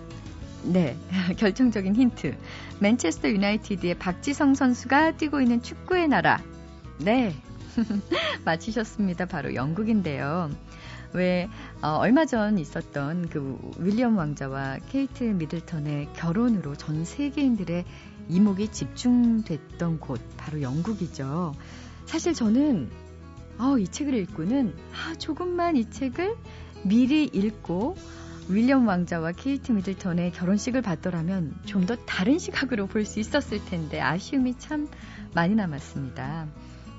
[0.64, 0.96] 네,
[1.36, 2.36] 결정적인 힌트.
[2.80, 6.40] 맨체스터 유나이티드의 박지성 선수가 뛰고 있는 축구의 나라.
[6.98, 7.34] 네,
[8.44, 9.26] 맞히셨습니다.
[9.26, 10.50] 바로 영국인데요.
[11.12, 11.48] 왜
[11.80, 17.84] 어, 얼마 전 있었던 그 윌리엄 왕자와 케이트 미들턴의 결혼으로 전 세계인들의
[18.28, 21.54] 이목이 집중됐던 곳 바로 영국이죠.
[22.06, 22.90] 사실 저는
[23.58, 26.36] 어, 이 책을 읽고는 아, 조금만 이 책을
[26.82, 27.96] 미리 읽고
[28.48, 34.58] 윌리엄 왕자와 케이트 미들턴의 결혼식을 봤더라면 좀 더 다른 시각으로 볼 수 있었을 텐데 아쉬움이
[34.58, 34.88] 참
[35.34, 36.48] 많이 남았습니다.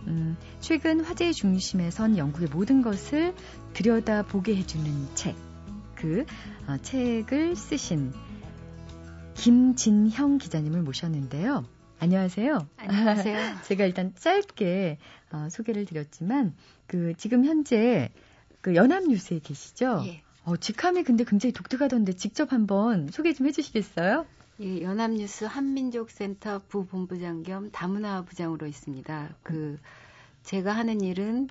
[0.08, 3.34] 음, 최근 화제의 중심에 선 영국의 모든 것을
[3.74, 5.36] 들여다보게 해주는 책.
[5.96, 6.26] 그
[6.68, 8.14] 어, 책을 쓰신
[9.36, 11.66] 김진형 기자님을 모셨는데요.
[12.00, 12.68] 안녕하세요.
[12.78, 13.56] 안녕하세요.
[13.66, 14.98] 제가 일단 짧게
[15.32, 16.54] 어, 소개를 드렸지만
[16.88, 18.10] 그 지금 현재
[18.62, 20.04] 그 연합뉴스에 계시죠?
[20.06, 20.22] 예.
[20.46, 24.26] 어, 직함이 근데 굉장히 독특하던데 직접 한번 소개 좀 해주시겠어요?
[24.62, 29.36] 예, 연합뉴스 한민족센터 부본부장 겸 다문화 부장으로 있습니다.
[29.44, 29.78] 그
[30.44, 31.50] 제가 하는 일은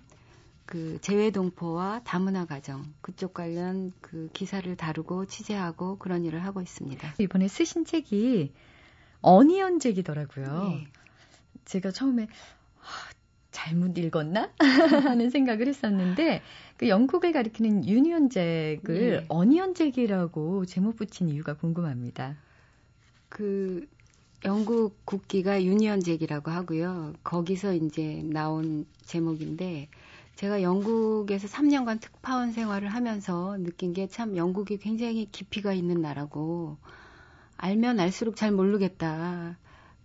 [0.65, 7.15] 그 재외동포와 다문화 가정 그쪽 관련 그 기사를 다루고 취재하고 그런 일을 하고 있습니다.
[7.19, 8.53] 이번에 쓰신 책이
[9.21, 10.79] 어니언잭이더라고요.
[10.79, 10.87] 예.
[11.65, 12.29] 제가 처음에
[12.81, 13.11] 아,
[13.55, 16.43] 잘못 읽었나 하는 생각을 했었는데
[16.77, 19.25] 그 영국을 가리키는 유니언잭을 네.
[19.29, 22.37] 어니언잭이라고 제목 붙인 이유가 궁금합니다.
[23.29, 23.87] 그
[24.45, 27.14] 영국 국기가 유니언잭이라고 하고요.
[27.23, 29.88] 거기서 이제 나온 제목인데
[30.35, 36.77] 제가 영국에서 3년간 특파원 생활을 하면서 느낀 게 참 영국이 굉장히 깊이가 있는 나라고
[37.57, 39.57] 알면 알수록 잘 모르겠다.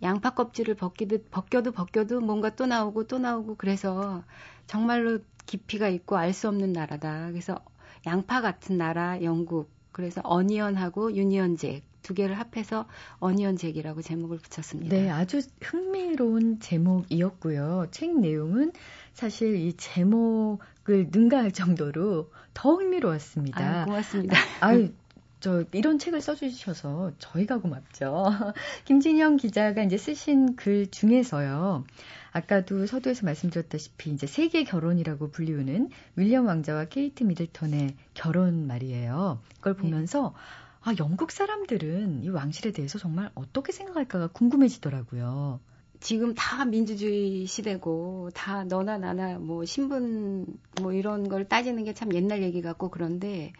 [0.02, 4.24] 양파 껍질을 벗기듯 벗겨도 벗겨도 뭔가 또 나오고 또 나오고 그래서
[4.66, 7.28] 정말로 깊이가 있고 알 수 없는 나라다.
[7.30, 7.58] 그래서
[8.06, 9.70] 양파 같은 나라 영국.
[9.92, 12.86] 그래서 어니언하고 유니언잭 두 개를 합해서
[13.18, 14.96] 어니언잭이라고 제목을 붙였습니다.
[14.96, 17.86] 네, 아주 흥미로운 제목이었고요.
[17.90, 18.72] 책 내용은
[19.12, 23.80] 사실 이 제목을 능가할 정도로 더 흥미로웠습니다.
[23.80, 24.36] 아유, 고맙습니다.
[24.60, 24.92] 아유,
[25.40, 28.26] 저 이런 책을 써주셔서 저희가 고맙죠.
[28.84, 31.84] 김진영 기자가 이제 쓰신 글 중에서요.
[32.32, 39.40] 아까도 서두에서 말씀드렸다시피 이제 세계 결혼이라고 불리우는 윌리엄 왕자와 케이트 미들턴의 결혼 말이에요.
[39.56, 39.82] 그걸 네.
[39.82, 40.34] 보면서
[40.82, 45.60] 아, 영국 사람들은 이 왕실에 대해서 정말 어떻게 생각할까가 궁금해지더라고요.
[46.00, 50.46] 지금 다 민주주의 시대고 다 너나 나나 뭐 신분
[50.80, 53.52] 뭐 이런 걸 따지는 게 참 옛날 얘기 같고 그런데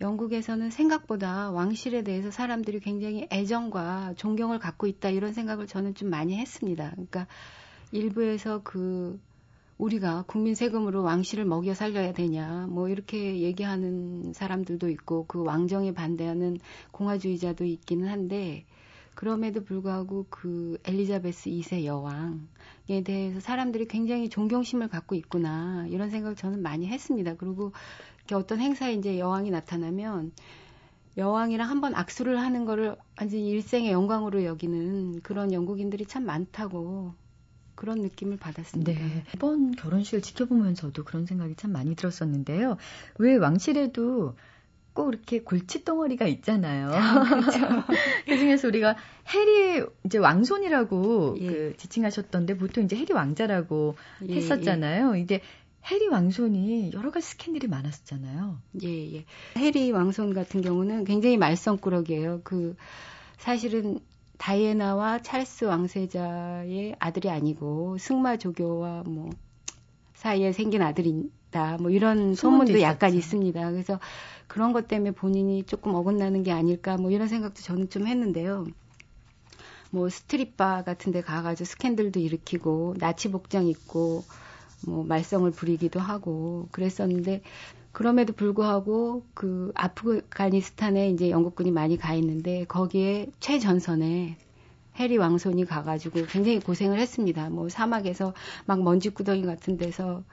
[0.00, 6.36] 영국에서는 생각보다 왕실에 대해서 사람들이 굉장히 애정과 존경을 갖고 있다 이런 생각을 저는 좀 많이
[6.36, 6.90] 했습니다.
[6.92, 7.26] 그러니까
[7.90, 9.20] 일부에서 그
[9.78, 16.58] 우리가 국민 세금으로 왕실을 먹여 살려야 되냐 뭐 이렇게 얘기하는 사람들도 있고 그 왕정에 반대하는
[16.90, 18.66] 공화주의자도 있기는 한데
[19.14, 26.62] 그럼에도 불구하고 그 엘리자베스 2세 여왕에 대해서 사람들이 굉장히 존경심을 갖고 있구나 이런 생각을 저는
[26.62, 27.34] 많이 했습니다.
[27.34, 27.72] 그리고
[28.34, 30.32] 어떤 행사에 이제 여왕이 나타나면
[31.16, 37.14] 여왕이랑 한번 악수를 하는 거를 완전히 일생의 영광으로 여기는 그런 영국인들이 참 많다고
[37.74, 38.92] 그런 느낌을 받았습니다.
[38.92, 39.24] 네.
[39.34, 42.76] 이번 결혼식을 지켜보면서도 그런 생각이 참 많이 들었었는데요.
[43.18, 44.34] 왜 왕실에도
[44.92, 46.90] 꼭 이렇게 골칫덩어리가 있잖아요.
[46.90, 47.58] 아, 그렇죠.
[48.26, 48.96] 그 중에서 우리가
[49.32, 51.46] 해리 이제 왕손이라고 예.
[51.46, 53.94] 그 지칭하셨던데 보통 이제 해리 왕자라고
[54.28, 55.16] 예, 했었잖아요.
[55.16, 55.20] 예.
[55.20, 55.40] 이제
[55.90, 58.58] 해리 왕손이 여러 가지 스캔들이 많았었잖아요.
[58.82, 59.24] 예, 예.
[59.56, 62.42] 해리 왕손 같은 경우는 굉장히 말썽꾸러기예요.
[62.44, 62.76] 그
[63.38, 63.98] 사실은
[64.36, 69.30] 다이애나와 찰스 왕세자의 아들이 아니고 승마 조교와 뭐
[70.14, 71.78] 사이에 생긴 아들이다.
[71.80, 73.70] 뭐 이런 소문도 약간 있습니다.
[73.70, 73.98] 그래서
[74.46, 78.66] 그런 것 때문에 본인이 조금 어긋나는 게 아닐까 뭐 이런 생각도 저는 좀 했는데요.
[79.90, 84.24] 뭐 스트릿바 같은 데 가가지고 스캔들도 일으키고 나치 복장 입고
[84.86, 87.42] 뭐 말썽을 부리기도 하고 그랬었는데
[87.92, 94.36] 그럼에도 불구하고 그 아프가니스탄에 이제 영국군이 많이 가 있는데 거기에 최전선에
[94.96, 97.50] 해리 왕손이 가가지고 굉장히 고생을 했습니다.
[97.50, 98.34] 뭐 사막에서
[98.66, 100.24] 막 먼지 구덩이 같은 데서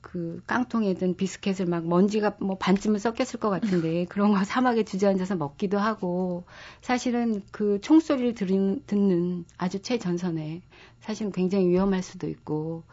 [0.00, 5.36] 그 깡통에 든 비스켓을 막 먼지가 뭐 반쯤은 섞였을 것 같은데 그런 거 사막에 주저앉아서
[5.36, 6.44] 먹기도 하고
[6.80, 10.62] 사실은 그 총소리를 들은, 듣는 아주 최전선에
[11.00, 12.84] 사실은 굉장히 위험할 수도 있고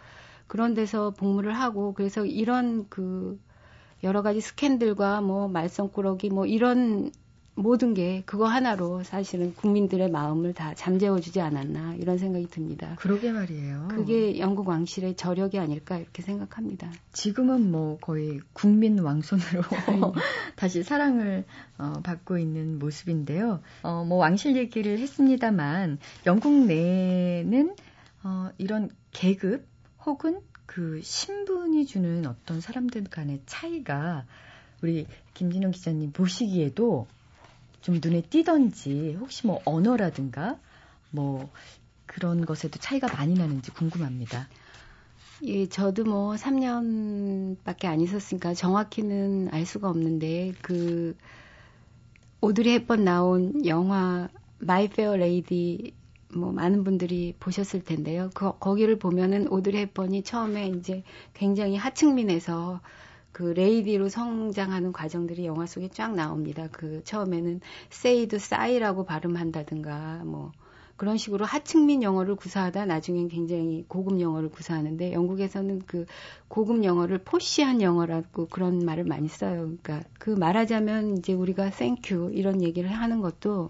[0.47, 3.39] 그런 데서 복무를 하고 그래서 이런 그
[4.03, 7.11] 여러 가지 스캔들과 뭐 말썽꾸러기 뭐 이런
[7.55, 12.95] 모든 게 그거 하나로 사실은 국민들의 마음을 다 잠재워주지 않았나 이런 생각이 듭니다.
[12.99, 13.87] 그러게 말이에요.
[13.89, 16.91] 그게 영국 왕실의 저력이 아닐까 이렇게 생각합니다.
[17.13, 19.61] 지금은 뭐 거의 국민 왕손으로
[20.57, 21.45] 다시 사랑을
[21.77, 23.61] 어, 받고 있는 모습인데요.
[23.83, 27.73] 어, 뭐 왕실 얘기를 했습니다만 영국 내는
[28.23, 29.65] 어, 이런 계급
[30.05, 34.25] 혹은 그 신분이 주는 어떤 사람들 간의 차이가
[34.81, 37.07] 우리 김진영 기자님 보시기에도
[37.81, 40.59] 좀 눈에 띄던지 혹시 뭐 언어라든가
[41.11, 41.49] 뭐
[42.05, 44.47] 그런 것에도 차이가 많이 나는지 궁금합니다.
[45.43, 51.15] 예, 저도 뭐 3년밖에 안 있었으니까 정확히는 알 수가 없는데 그
[52.41, 55.93] 오드리 헵번 나온 영화 마이 페어 레이디
[56.33, 58.29] 뭐 많은 분들이 보셨을 텐데요.
[58.33, 62.81] 그, 거기를 보면은 오드리 헵번이 처음에 이제 굉장히 하층민에서
[63.31, 66.69] 그 레이디로 성장하는 과정들이 영화 속에 쫙 나옵니다.
[66.71, 67.59] 그 처음에는
[67.89, 70.51] say도 싸이라고 발음한다든가 뭐
[70.95, 76.05] 그런 식으로 하층민 영어를 구사하다 나중엔 굉장히 고급 영어를 구사하는데 영국에서는 그
[76.47, 79.69] 고급 영어를 posh한 영어라고 그런 말을 많이 써요.
[79.83, 83.69] 그러니까 그 말하자면 이제 우리가 thank you 이런 얘기를 하는 것도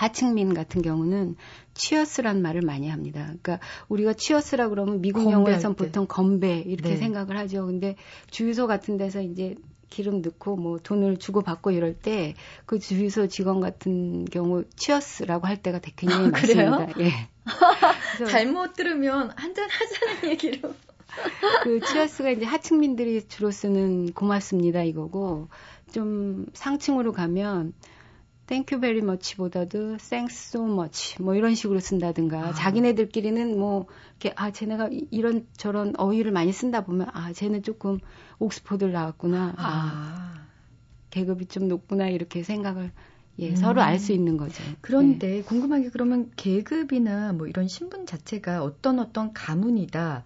[0.00, 1.36] 하층민 같은 경우는
[1.74, 3.22] cheers란 말을 많이 합니다.
[3.24, 6.96] 그러니까 우리가 치어스라 그러면 미국 영어에선 보통 건배 이렇게 네.
[6.96, 7.66] 생각을 하죠.
[7.66, 7.96] 근데
[8.30, 9.56] 주유소 같은 데서 이제
[9.90, 12.34] 기름 넣고 뭐 돈을 주고 받고 이럴 때
[12.66, 16.88] 그 주유소 직원 같은 경우 cheers라고 할 때가 굉장히 아, 많습니다.
[17.00, 17.28] 예.
[18.30, 20.72] 잘못 들으면 한잔 하자는 얘기로.
[21.64, 25.48] 그 치어스가 이제 하층민들이 주로 쓰는 고맙습니다 이거고
[25.90, 27.72] 좀 상층으로 가면
[28.50, 32.52] thank you very much보다도 thanks so much 뭐 이런 식으로 쓴다든가 아.
[32.52, 33.86] 자기네들끼리는 뭐
[34.18, 38.00] 이렇게 아 쟤네가 이런 저런 어휘를 많이 쓴다 보면 아 쟤는 조금
[38.40, 39.56] 옥스포드를 나왔구나 아.
[39.56, 40.46] 아.
[41.10, 42.90] 계급이 좀 높구나 이렇게 생각을
[43.38, 43.56] 예, 음.
[43.56, 44.64] 서로 알 수 있는 거죠.
[44.80, 45.42] 그런데 네.
[45.42, 50.24] 궁금한 게 그러면 계급이나 뭐 이런 신분 자체가 어떤 어떤 가문이다.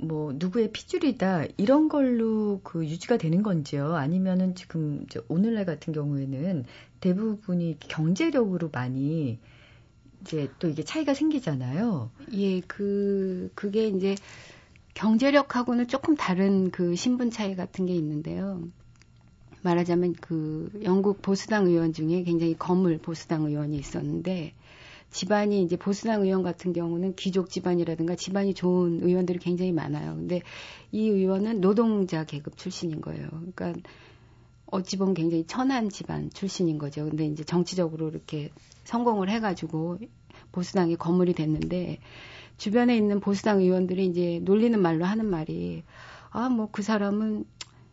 [0.00, 3.94] 뭐 누구의 피줄이다 이런 걸로 그 유지가 되는 건지요?
[3.96, 6.64] 아니면은 지금 오늘날 같은 경우에는
[7.00, 9.38] 대부분이 경제력으로 많이
[10.22, 12.10] 이제 또 이게 차이가 생기잖아요.
[12.34, 14.16] 예, 그 그게 이제
[14.94, 18.62] 경제력하고는 조금 다른 그 신분 차이 같은 게 있는데요.
[19.62, 24.54] 말하자면 그 영국 보수당 의원 중에 굉장히 거물 보수당 의원이 있었는데
[25.10, 30.14] 집안이 이제 보수당 의원 같은 경우는 귀족 집안이라든가 집안이 좋은 의원들이 굉장히 많아요.
[30.14, 30.42] 근데
[30.92, 33.28] 이 의원은 노동자 계급 출신인 거예요.
[33.30, 33.74] 그러니까
[34.70, 37.04] 어찌 보면 굉장히 천한 집안 출신인 거죠.
[37.08, 38.50] 근데 이제 정치적으로 이렇게
[38.84, 39.98] 성공을 해가지고
[40.52, 41.98] 보수당이 건물이 됐는데
[42.56, 45.84] 주변에 있는 보수당 의원들이 이제 놀리는 말로 하는 말이
[46.30, 47.44] 아 뭐 그 사람은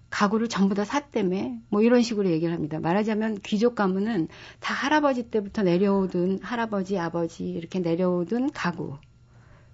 [0.09, 2.79] 가구를 전부 다 샀다며 뭐 이런 식으로 얘기를 합니다.
[2.79, 8.97] 말하자면 귀족 가문은 다 할아버지 때부터 내려오던 할아버지 아버지 이렇게 내려오던 가구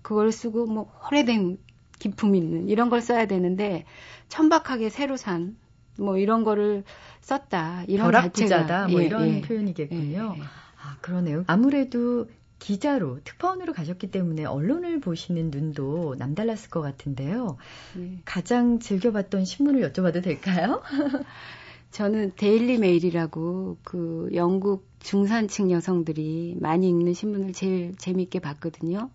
[0.02, 1.60] 그걸 쓰고 뭐 오래된
[2.00, 3.86] 기품 있는 이런 걸 써야 되는데
[4.30, 5.58] 천박하게 새로 산
[5.98, 6.84] 뭐 이런 거를
[7.22, 10.34] 썼다 이런 벼락부자다 뭐 예, 이런 예, 표현이겠군요.
[10.36, 10.44] 예, 예.
[10.44, 11.44] 아 그러네요.
[11.48, 12.28] 아무래도
[12.60, 17.58] 기자로 특파원으로 가셨기 때문에 언론을 보시는 눈도 남달랐을 것 같은데요.
[17.98, 18.20] 예.
[18.26, 20.82] 가장 즐겨봤던 신문을 여쭤봐도 될까요?
[21.92, 29.10] 저는 데일리 메일이라고 그 영국 중산층 여성들이 많이 읽는 신문을 제일 재미있게 봤거든요.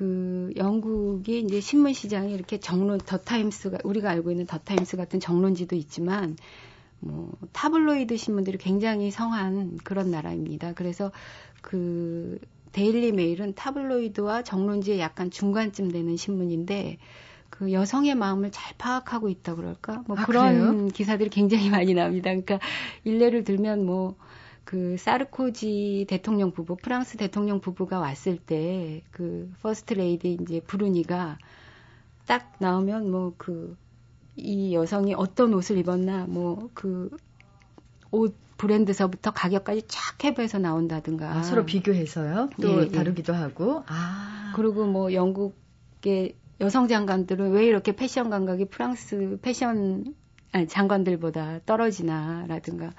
[0.00, 5.20] 그 영국이 이제 신문 시장이 이렇게 정론 더 타임스가 우리가 알고 있는 더 타임스 같은
[5.20, 6.38] 정론지도 있지만
[7.00, 10.72] 뭐 타블로이드 신문들이 굉장히 성한 그런 나라입니다.
[10.72, 11.12] 그래서
[11.60, 12.38] 그
[12.72, 16.96] 데일리 메일은 타블로이드와 정론지의 약간 중간쯤 되는 신문인데
[17.50, 20.04] 그 여성의 마음을 잘 파악하고 있다 그럴까?
[20.06, 20.88] 뭐 아, 그런 그래요?
[20.94, 22.30] 기사들이 굉장히 많이 나옵니다.
[22.30, 22.58] 그러니까
[23.04, 24.16] 일례를 들면 뭐
[24.70, 31.38] 그 사르코지 대통령 부부, 프랑스 대통령 부부가 왔을 때 그 퍼스트 레이디 이제 브루니가
[32.26, 33.76] 딱 나오면 뭐 그
[34.36, 37.10] 이 여성이 어떤 옷을 입었나 뭐 그
[38.12, 42.50] 옷 브랜드서부터 가격까지 쫙 해부해서 나온다든가 아, 서로 비교해서요.
[42.60, 42.88] 또 예, 예.
[42.90, 43.82] 다루기도 하고.
[43.86, 44.52] 아.
[44.54, 50.14] 그리고 뭐 영국의 여성 장관들은 왜 이렇게 패션 감각이 프랑스 패션
[50.52, 52.92] 아니, 장관들보다 떨어지나라든가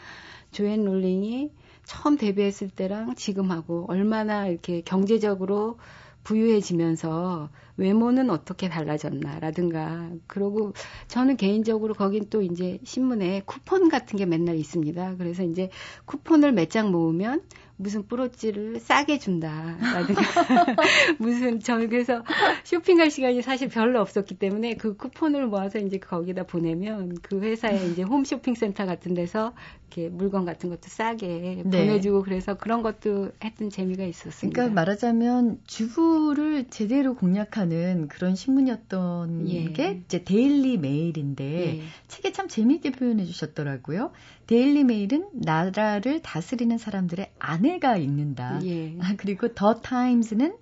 [0.52, 1.52] 조앤 롤링이
[1.86, 5.78] 처음 데뷔했을 때랑 지금하고 얼마나 이렇게 경제적으로
[6.24, 10.74] 부유해지면서 외모는 어떻게 달라졌나라든가 그러고
[11.08, 15.16] 저는 개인적으로 거긴 또 이제 신문에 쿠폰 같은 게 맨날 있습니다.
[15.18, 15.70] 그래서 이제
[16.06, 17.42] 쿠폰을 몇 장 모으면
[17.82, 20.22] 무슨 뿌로찌를 싸게 준다라든가
[21.20, 22.24] 무슨 저는 그래서
[22.64, 28.04] 쇼핑할 시간이 사실 별로 없었기 때문에 그 쿠폰을 모아서 이제 거기다 보내면 그 회사에 이제
[28.04, 29.54] 홈 쇼핑 센터 같은 데서
[29.92, 31.86] 이렇게 물건 같은 것도 싸게 네.
[31.86, 34.56] 보내주고 그래서 그런 것도 했던 재미가 있었습니다.
[34.56, 39.72] 그러니까 말하자면 주부를 제대로 공략하는 그런 신문이었던 예.
[39.72, 41.82] 게 이제 데일리 메일인데 예.
[42.08, 44.12] 책에 참 재미있게 표현해 주셨더라고요.
[44.52, 48.60] 데일리 메일은 나라를 다스리는 사람들의 아내가 읽는다.
[48.66, 48.98] 예.
[49.00, 50.58] 아, 그리고 더 타임즈는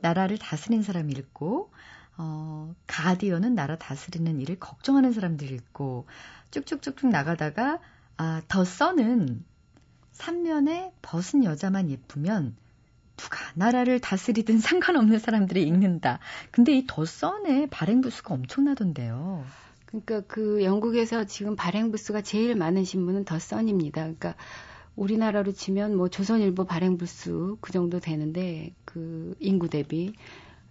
[0.00, 1.70] 나라를 다스리는 사람이 읽고
[2.16, 6.06] 어, 가디언은 나라 다스리는 일을 걱정하는 사람들이 읽고
[6.52, 7.80] 쭉쭉쭉쭉 나가다가
[8.16, 9.44] 아, 더 썬은
[10.12, 12.56] 삼면에 벗은 여자만 예쁘면
[13.18, 16.18] 누가 나라를 다스리든 상관없는 사람들이 읽는다.
[16.50, 19.44] 근데 이 더 써의 발행 부수가 엄청나던데요.
[20.02, 24.02] 그러니까 그 영국에서 지금 발행 부수가 제일 많은 신문은 더 선입니다.
[24.02, 24.34] 그러니까
[24.96, 30.12] 우리나라로 치면 뭐 조선일보 발행 부수 그 정도 되는데 그 인구 대비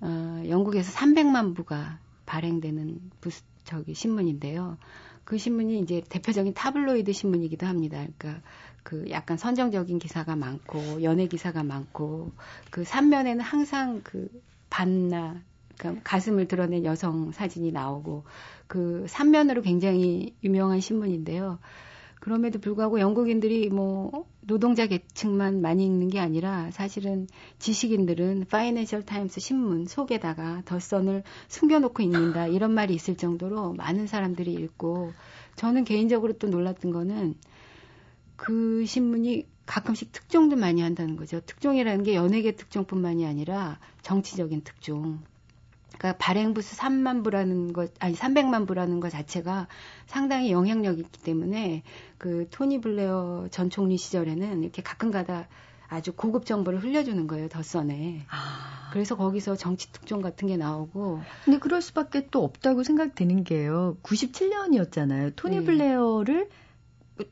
[0.02, 4.78] 어, 영국에서 300만 부가 발행되는 부수 저기 신문인데요.
[5.24, 8.06] 그 신문이 이제 대표적인 타블로이드 신문이기도 합니다.
[8.18, 8.42] 그러니까
[8.84, 12.34] 그 약간 선정적인 기사가 많고 연예 기사가 많고
[12.72, 14.28] 그 삼면에는 항상 그
[14.70, 15.42] 반나
[16.04, 18.24] 가슴을 드러낸 여성 사진이 나오고
[18.68, 21.60] 그 삼면으로 굉장히 유명한 신문인데요.
[22.24, 27.28] 그럼에도 불구하고 영국인들이 뭐 노동자 계층만 많이 읽는 게 아니라 사실은
[27.60, 34.54] 지식인들은 파이낸셜 타임스 신문 속에다가 더 선을 숨겨놓고 읽는다 이런 말이 있을 정도로 많은 사람들이
[34.54, 35.12] 읽고
[35.58, 37.36] 저는 개인적으로 또 놀랐던 거는
[38.38, 41.42] 그 신문이 가끔씩 특종도 많이 한다는 거죠.
[41.42, 45.20] 특종이라는 게 연예계 특종뿐만이 아니라 정치적인 특종.
[46.04, 49.68] 그러니까 발행 부수 3만 부라는 것, 아니 300만 부라는 것 자체가
[50.06, 51.84] 상당히 영향력이 있기 때문에
[52.18, 55.48] 그 토니 블레어 전 총리 시절에는 이렇게 가끔가다
[55.88, 58.26] 아주 고급 정보를 흘려주는 거예요 더선에.
[58.30, 58.90] 아.
[58.92, 63.96] 그래서 거기서 정치 특종 같은 게 나오고 근데 그럴 수밖에 또 없다고 생각되는 게요.
[64.04, 65.38] 97년이었잖아요.
[65.38, 65.64] 토니 네.
[65.64, 66.50] 블레어를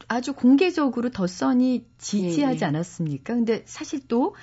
[0.07, 2.65] 아주 공개적으로 더 선이 지지하지 네, 네.
[2.65, 3.33] 않았습니까?
[3.33, 4.33] 근데 사실 또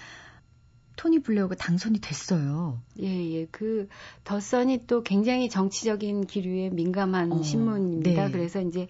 [0.99, 2.81] 토니 블레어가 당선이 됐어요.
[3.01, 3.47] 예, 예.
[3.51, 3.89] 그,
[4.25, 8.27] 더선이 또 굉장히 정치적인 기류에 민감한 어, 신문입니다.
[8.27, 8.33] 네.
[8.33, 8.89] 그래서 이제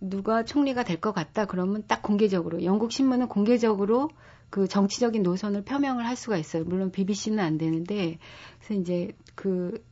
[0.00, 4.10] 누가 총리가 될 것 같다 그러면 딱 공개적으로, 영국 신문은 공개적으로
[4.48, 6.62] 그 정치적인 노선을 표명을 할 수가 있어요.
[6.64, 8.18] 물론 BBC는 안 되는데,
[8.60, 9.82] 그래서 이제 그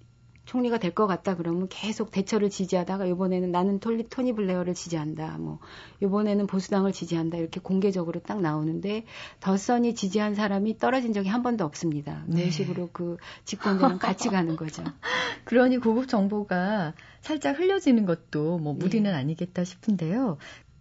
[0.53, 5.39] 총리가 될 것 같다 그러면 계속 대처를 지지하다가 이번에는 나는 톨리, 토니 블레어를 지지한다.
[5.39, 5.59] 뭐
[6.03, 7.39] 이번에는 보수당을 지지한다.
[7.39, 9.07] 이렇게 공개적으로 딱 나오는데
[9.41, 12.25] 더선이 지지한 사람이 떨어진 적이 한 번도 없습니다.
[12.27, 12.51] 그런 네.
[12.51, 14.85] 식으로 그 집권자랑 같이 가는 거죠.
[15.45, 19.17] 그러니 고급 정보가 살짝 흘려지는 것도 뭐 무리는 네.
[19.17, 20.37] 아니겠다 싶은데요.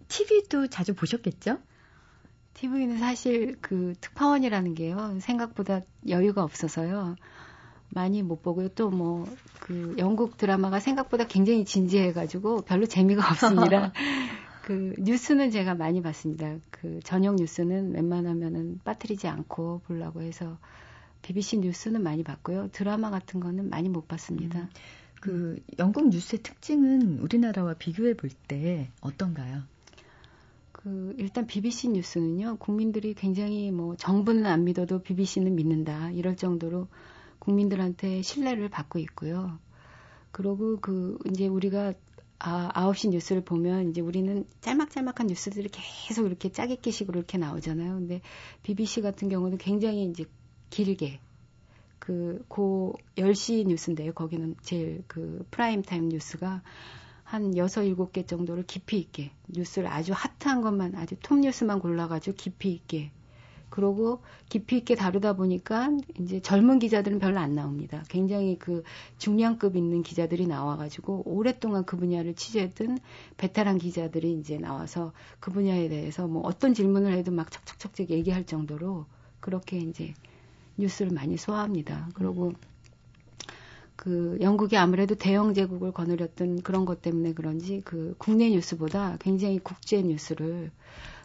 [0.10, 1.60] TV도 자주 보셨겠죠?
[2.56, 5.18] TV는 사실 그 특파원이라는 게요.
[5.22, 5.80] 생각보다
[6.10, 7.16] 여유가 없어서요.
[7.92, 8.70] 많이 못 보고요.
[8.70, 9.26] 또 뭐
[9.62, 13.94] 그 영국 드라마가 생각보다 굉장히 진지해가지고 별로 재미가 없습니다.
[14.66, 16.58] 그 뉴스는 제가 많이 봤습니다.
[16.72, 20.58] 그 저녁 뉴스는 웬만하면은 빠뜨리지 않고 보려고 해서
[21.22, 22.70] BBC 뉴스는 많이 봤고요.
[22.72, 24.60] 드라마 같은 거는 많이 못 봤습니다.
[24.60, 24.70] 음,
[25.22, 29.62] 그 영국 뉴스의 특징은 우리나라와 비교해 볼 때 어떤가요?
[30.72, 36.88] 그 일단 BBC 뉴스는요 국민들이 굉장히 뭐 정부는 안 믿어도 BBC는 믿는다 이럴 정도로
[37.42, 39.60] 국민들한테 신뢰를 받고 있고요.
[40.32, 41.94] 그리고 그 이제 우리가
[42.40, 47.94] 아, 9시 뉴스를 보면 이제 우리는 짤막짤막한 뉴스들이 계속 이렇게 짜깁기식으로 이렇게 나오잖아요.
[47.94, 48.22] 근데
[48.64, 50.26] BBC 같은 경우는 굉장히 이제
[50.72, 51.20] 길게
[52.00, 54.14] 그, 고 10시 뉴스인데요.
[54.14, 56.64] 거기는 제일 그 프라임 타임 뉴스가
[57.24, 62.72] 한 6, 7개 정도를 깊이 있게 뉴스를 아주 핫한 것만 아주 톱 뉴스만 골라가지고 깊이
[62.72, 63.12] 있게
[63.72, 68.04] 그러고 깊이 있게 다루다 보니까 이제 젊은 기자들은 별로 안 나옵니다.
[68.10, 68.84] 굉장히 그
[69.18, 73.00] 중량급 있는 기자들이 나와가지고 오랫동안 그 분야를 취재했던
[73.38, 79.06] 베테랑 기자들이 이제 나와서 그 분야에 대해서 뭐 어떤 질문을 해도 막 척척척척 얘기할 정도로
[79.40, 80.14] 그렇게 이제
[80.78, 82.10] 뉴스를 많이 소화합니다.
[82.14, 82.54] 그리고
[83.96, 90.02] 그 영국이 아무래도 대영 제국을 거느렸던 그런 것 때문에 그런지 그 국내 뉴스보다 굉장히 국제
[90.02, 90.72] 뉴스를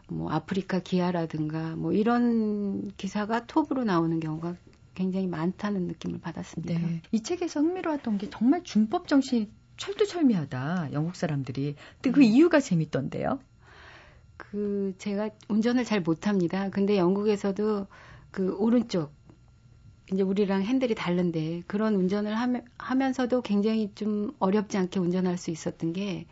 [0.08, 4.56] 뭐 아프리카 기아라든가 뭐 이런 기사가 톱으로 나오는 경우가
[4.94, 6.78] 굉장히 많다는 느낌을 받았습니다.
[6.80, 7.02] 네.
[7.12, 10.90] 이 책에서 흥미로웠던 게 정말 준법 정신이 철두철미하다.
[10.92, 11.74] 영국 사람들이.
[12.00, 12.22] 근데 그 음.
[12.22, 13.38] 이유가 재밌던데요.
[14.36, 16.70] 그 제가 운전을 잘 못합니다.
[16.70, 17.86] 근데 영국에서도
[18.30, 19.12] 그 오른쪽
[20.12, 25.92] 이제 우리랑 핸들이 다른데 그런 운전을 하면, 하면서도 굉장히 좀 어렵지 않게 운전할 수 있었던
[25.92, 26.26] 게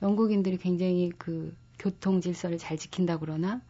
[0.00, 3.60] 영국인들이 굉장히 그 교통 질서를 잘 지킨다 그러나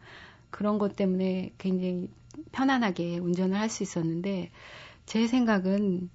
[0.49, 2.09] 그런 것 때문에 굉장히
[2.51, 4.51] 편안하게 운전을 할 수 있었는데
[5.05, 6.09] 제 생각은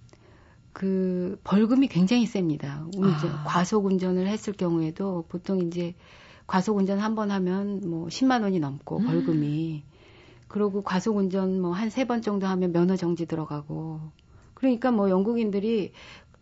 [0.72, 2.86] 그 벌금이 굉장히 셉니다.
[2.96, 3.42] 운전, 아.
[3.44, 5.94] 과속 운전을 했을 경우에도 보통 이제
[6.46, 9.04] 과속 운전 한 번 하면 뭐 10만 원이 넘고 음.
[9.06, 9.84] 벌금이
[10.48, 14.00] 그러고 과속 운전 뭐 한 세 번 정도 하면 면허 정지 들어가고
[14.54, 15.92] 그러니까 뭐 영국인들이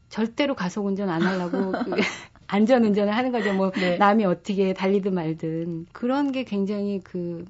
[0.08, 1.94] 절대로 과속 운전 안 하려고 그
[2.50, 3.52] 안전 운전을 하는 거죠.
[3.54, 3.96] 뭐 네.
[3.96, 7.44] 남이 어떻게 달리든 말든 그런 게 굉장히 그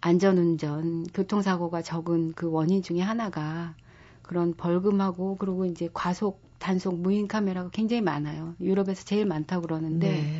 [0.00, 3.76] 안전 운전, 교통사고가 적은 그 원인 중에 하나가
[4.22, 8.56] 그런 벌금하고 그리고 이제 과속 단속 무인 카메라가 굉장히 많아요.
[8.60, 10.32] 유럽에서 제일 많다고 그러는데 네.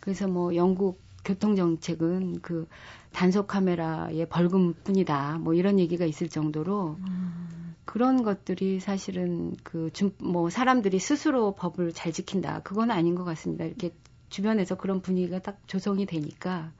[0.00, 2.66] 그래서 뭐 영국 교통 정책은 그
[3.12, 5.38] 단속 카메라의 벌금뿐이다.
[5.40, 7.59] 뭐 이런 얘기가 있을 정도로 음.
[7.90, 12.60] 그런 것들이 사실은 그, 뭐, 사람들이 스스로 법을 잘 지킨다.
[12.62, 13.64] 그건 아닌 것 같습니다.
[13.64, 13.90] 이렇게
[14.28, 16.70] 주변에서 그런 분위기가 딱 조성이 되니까.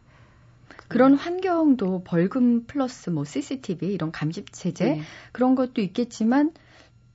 [0.86, 5.00] 그런 환경도 벌금 플러스 뭐 CCTV 이런 감시 체제 네.
[5.32, 6.52] 그런 것도 있겠지만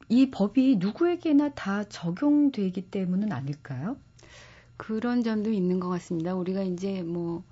[0.10, 3.96] 이 법이 누구에게나 다 적용되기 때문은 아닐까요?
[4.76, 6.36] 그런 점도 있는 것 같습니다.
[6.36, 7.44] 우리가 이제 뭐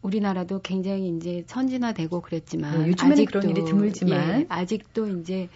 [0.00, 5.50] 우리나라도 굉장히 이제 선진화되고 그랬지만 네, 요즘에는 아직도, 그런 일이 드물지만 예, 아직도 이제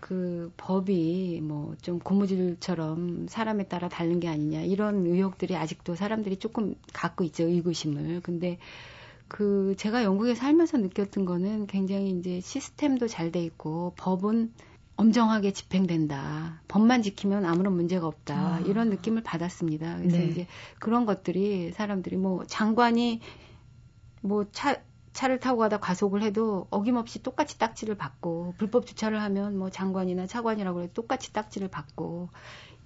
[0.00, 6.74] 그 법이 뭐 좀 고무줄처럼 사람에 따라 다른 게 아니냐 이런 의혹들이 아직도 사람들이 조금
[6.92, 8.58] 갖고 있죠 의구심을 근데
[9.28, 14.52] 그 제가 영국에 살면서 느꼈던 거는 굉장히 이제 시스템도 잘 돼 있고 법은
[14.96, 16.60] 엄정하게 집행된다.
[16.66, 18.56] 법만 지키면 아무런 문제가 없다.
[18.56, 18.60] 아.
[18.60, 19.98] 이런 느낌을 받았습니다.
[19.98, 20.26] 그래서 네.
[20.26, 20.46] 이제
[20.80, 23.20] 그런 것들이 사람들이 뭐 장관이
[24.22, 24.82] 뭐 차
[25.18, 30.82] 차를 타고 가다 과속을 해도 어김없이 똑같이 딱지를 받고 불법 주차를 하면 뭐 장관이나 차관이라고
[30.82, 32.28] 해도 똑같이 딱지를 받고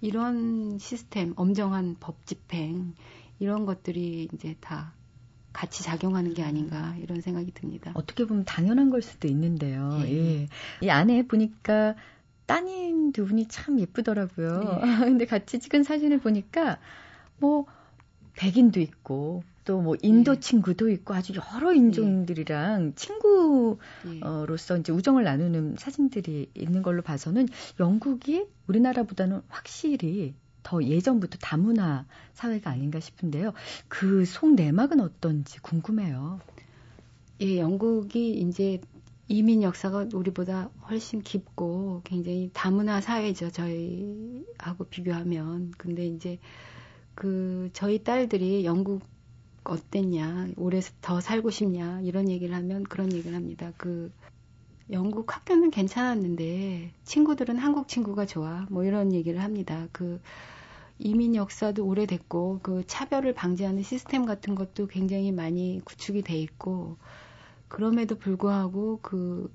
[0.00, 2.94] 이런 시스템 엄정한 법 집행
[3.38, 4.94] 이런 것들이 이제 다
[5.52, 7.92] 같이 작용하는 게 아닌가 이런 생각이 듭니다.
[7.92, 9.98] 어떻게 보면 당연한 걸 수도 있는데요.
[10.06, 10.12] 예.
[10.12, 10.48] 예.
[10.80, 11.96] 이 안에 보니까
[12.46, 14.80] 따님 두 분이 참 예쁘더라고요.
[14.80, 14.80] 예.
[15.04, 16.78] 근데 같이 찍은 사진을 보니까
[17.36, 17.66] 뭐
[18.36, 20.40] 백인도 있고 또뭐 인도 예.
[20.40, 22.92] 친구도 있고 아주 여러 인종들이랑 예.
[22.94, 27.48] 친구로서 이제 우정을 나누는 사진들이 있는 걸로 봐서는
[27.78, 33.52] 영국이 우리나라보다는 확실히 더 예전부터 다문화 사회가 아닌가 싶은데요.
[33.88, 36.40] 그 속내막은 어떤지 궁금해요.
[37.40, 38.80] 예, 영국이 이제
[39.28, 43.50] 이민 역사가 우리보다 훨씬 깊고 굉장히 다문화 사회죠.
[43.50, 45.72] 저희하고 비교하면.
[45.78, 46.38] 근데 이제
[47.14, 49.02] 그 저희 딸들이 영국
[49.64, 53.72] 어땠냐, 오래 더 살고 싶냐 이런 얘기를 하면 그런 얘기를 합니다.
[53.76, 54.12] 그
[54.90, 58.66] 영국 학교는 괜찮았는데 친구들은 한국 친구가 좋아.
[58.70, 59.88] 뭐 이런 얘기를 합니다.
[59.92, 60.20] 그
[60.98, 66.96] 이민 역사도 오래됐고 그 차별을 방지하는 시스템 같은 것도 굉장히 많이 구축이 돼 있고
[67.68, 69.50] 그럼에도 불구하고 그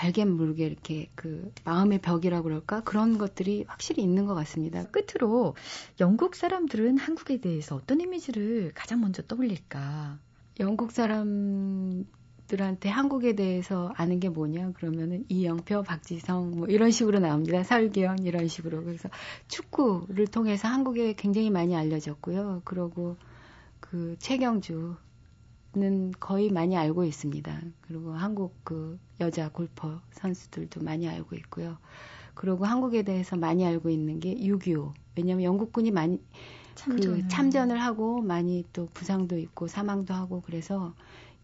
[0.00, 4.84] 알게 모르게 이렇게 그 마음의 벽이라고 그럴까 그런 것들이 확실히 있는 것 같습니다.
[4.84, 5.54] 끝으로
[6.00, 10.18] 영국 사람들은 한국에 대해서 어떤 이미지를 가장 먼저 떠올릴까?
[10.60, 12.04] 영국 사람
[12.46, 17.62] 들한테 한국에 대해서 아는 게 뭐냐 그러면은 이영표, 박지성 뭐 이런 식으로 나옵니다.
[17.62, 19.08] 설기현 이런 식으로 그래서
[19.48, 22.62] 축구를 통해서 한국에 굉장히 많이 알려졌고요.
[22.64, 23.16] 그리고
[23.78, 24.96] 그 최경주
[25.72, 27.60] 는 거의 많이 알고 있습니다.
[27.82, 31.78] 그리고 한국 그 여자 골퍼 선수들도 많이 알고 있고요.
[32.34, 34.92] 그리고 한국에 대해서 많이 알고 있는 게 6.25.
[35.14, 36.20] 왜냐하면 영국군이 많이
[36.74, 37.22] 참전을.
[37.22, 40.94] 그 참전을 하고 많이 또 부상도 있고 사망도 하고 그래서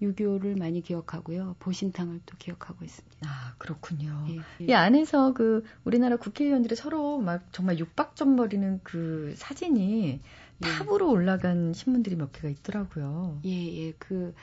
[0.02, 1.56] 6.25를 많이 기억하고요.
[1.58, 3.16] 보신탕을 또 기억하고 있습니다.
[3.28, 4.26] 아, 그렇군요.
[4.28, 4.64] 예, 예.
[4.66, 10.20] 이 안에서 그 우리나라 국회의원들이 서로 막 정말 육박점버리는 그 사진이 예.
[10.60, 13.40] 탑으로 올라간 신문들이 몇 개가 있더라고요.
[13.44, 13.92] 예, 예.
[13.98, 14.34] 그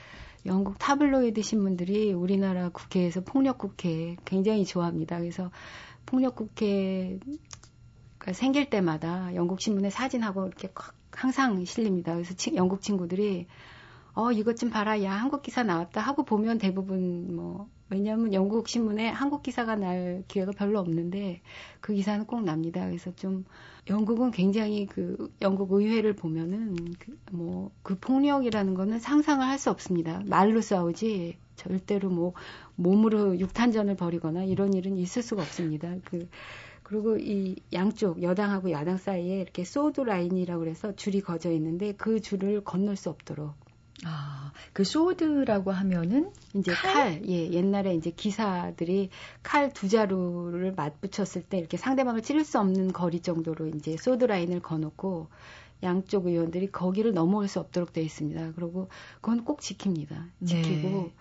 [0.46, 5.18] 영국 타블로이드 신문들이 우리나라 국회에서 폭력 국회 굉장히 좋아합니다.
[5.18, 5.50] 그래서
[6.06, 7.18] 폭력 국회가
[8.32, 10.68] 생길 때마다 영국 신문에 사진하고 이렇게
[11.10, 12.14] 항상 실립니다.
[12.14, 13.46] 그래서 치, 영국 친구들이
[14.14, 19.08] 어 이것 좀 봐라 야 한국 기사 나왔다 하고 보면 대부분 뭐 왜냐하면 영국 신문에
[19.08, 21.42] 한국 기사가 날 기회가 별로 없는데
[21.80, 22.86] 그 기사는 꼭 납니다.
[22.86, 23.44] 그래서 좀
[23.90, 30.22] 영국은 굉장히 그 영국 의회를 보면은 그 뭐그 그 폭력이라는 거는 상상을 할 수 없습니다.
[30.26, 32.34] 말로 싸우지 절대로 뭐
[32.76, 35.94] 몸으로 육탄전을 벌이거나 이런 일은 있을 수가 없습니다.
[36.04, 36.28] 그
[36.82, 42.62] 그리고 이 양쪽 여당하고 야당 사이에 이렇게 sword line이라고 그래서 줄이 거져 있는데 그 줄을
[42.62, 43.54] 건널 수 없도록
[44.04, 46.92] 아, 그 sword라고 하면은 이제 칼?
[46.92, 47.28] 칼?
[47.28, 49.10] 예, 옛날에 이제 기사들이
[49.42, 54.60] 칼 두 자루를 맞붙였을 때 이렇게 상대방을 찌를 수 없는 거리 정도로 이제 sword line을
[54.60, 55.28] 거놓고
[55.82, 58.52] 양쪽 의원들이 거기를 넘어올 수 없도록 되어 있습니다.
[58.56, 58.88] 그리고
[59.20, 60.30] 그건 꼭 지킵니다.
[60.44, 61.12] 지키고 네.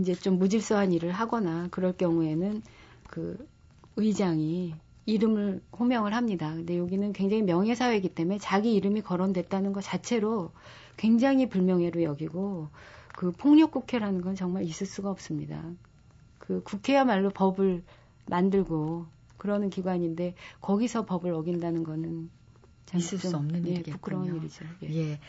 [0.00, 2.62] 이제 좀 무질서한 일을 하거나 그럴 경우에는
[3.08, 3.48] 그
[3.96, 4.74] 의장이
[5.06, 6.52] 이름을 호명을 합니다.
[6.54, 10.50] 근데 여기는 굉장히 명예사회이기 때문에 자기 이름이 거론됐다는 것 자체로
[10.96, 12.68] 굉장히 불명예로 여기고
[13.16, 15.62] 그 폭력 국회라는 건 정말 있을 수가 없습니다.
[16.38, 17.82] 그 국회야말로 법을
[18.26, 22.30] 만들고 그러는 기관인데 거기서 법을 어긴다는 거는
[22.96, 23.94] 있을 수 없는 예, 일이겠군요.
[23.96, 24.64] 부끄러운 일이죠.
[24.84, 24.94] 예.
[24.94, 25.20] 예.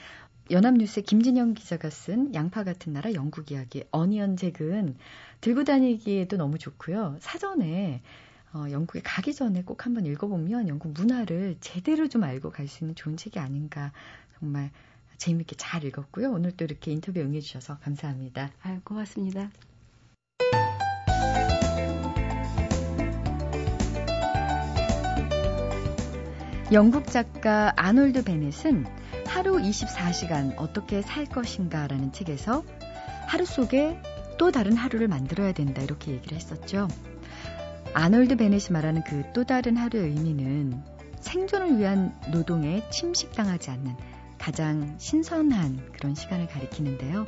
[0.51, 4.95] 연합뉴스의 김진영 기자가 쓴 양파 같은 나라 영국 이야기 어니언 잭은
[5.41, 7.18] 들고 다니기에도 너무 좋고요.
[7.20, 8.01] 사전에
[8.53, 12.95] 어, 영국에 가기 전에 꼭 한번 읽어보면 영국 문화를 제대로 좀 알고 갈 수 있는
[12.95, 13.91] 좋은 책이 아닌가
[14.39, 14.72] 정말
[15.18, 16.32] 재미있게 잘 읽었고요.
[16.32, 18.51] 오늘 또 이렇게 인터뷰 응해주셔서 감사합니다.
[18.63, 19.49] 아, 고맙습니다.
[26.72, 28.86] 영국 작가 아놀드 베넷은
[29.28, 32.63] 하루 24시간 어떻게 살 것인가 라는 책에서
[33.28, 33.99] 하루 속에
[34.38, 36.88] 또 다른 하루를 만들어야 된다 이렇게 얘기를 했었죠.
[37.93, 40.82] 아놀드 베넷이 말하는 그 또 다른 하루의 의미는
[41.20, 43.95] 생존을 위한 노동에 침식당하지 않는
[44.45, 47.25] 가장 신선한 그런 시간을 가리키는데요.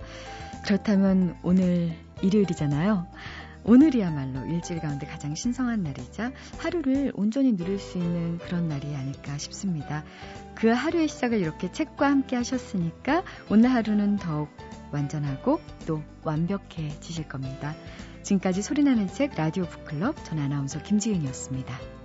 [0.63, 1.91] 그렇다면 오늘
[2.22, 3.07] 일요일이잖아요.
[3.63, 10.03] 오늘이야말로 일주일 가운데 가장 신성한 날이자 하루를 온전히 누릴 수 있는 그런 날이 아닐까 싶습니다.
[10.53, 14.49] 그 하루의 시작을 이렇게 책과 함께 하셨으니까 오늘 하루는 더욱
[14.91, 17.76] 완전하고 또 완벽해지실 겁니다.
[18.22, 21.97] 지금까지 소리나는 책 라디오 북클럽 전 아나운서 김지은이었습니다.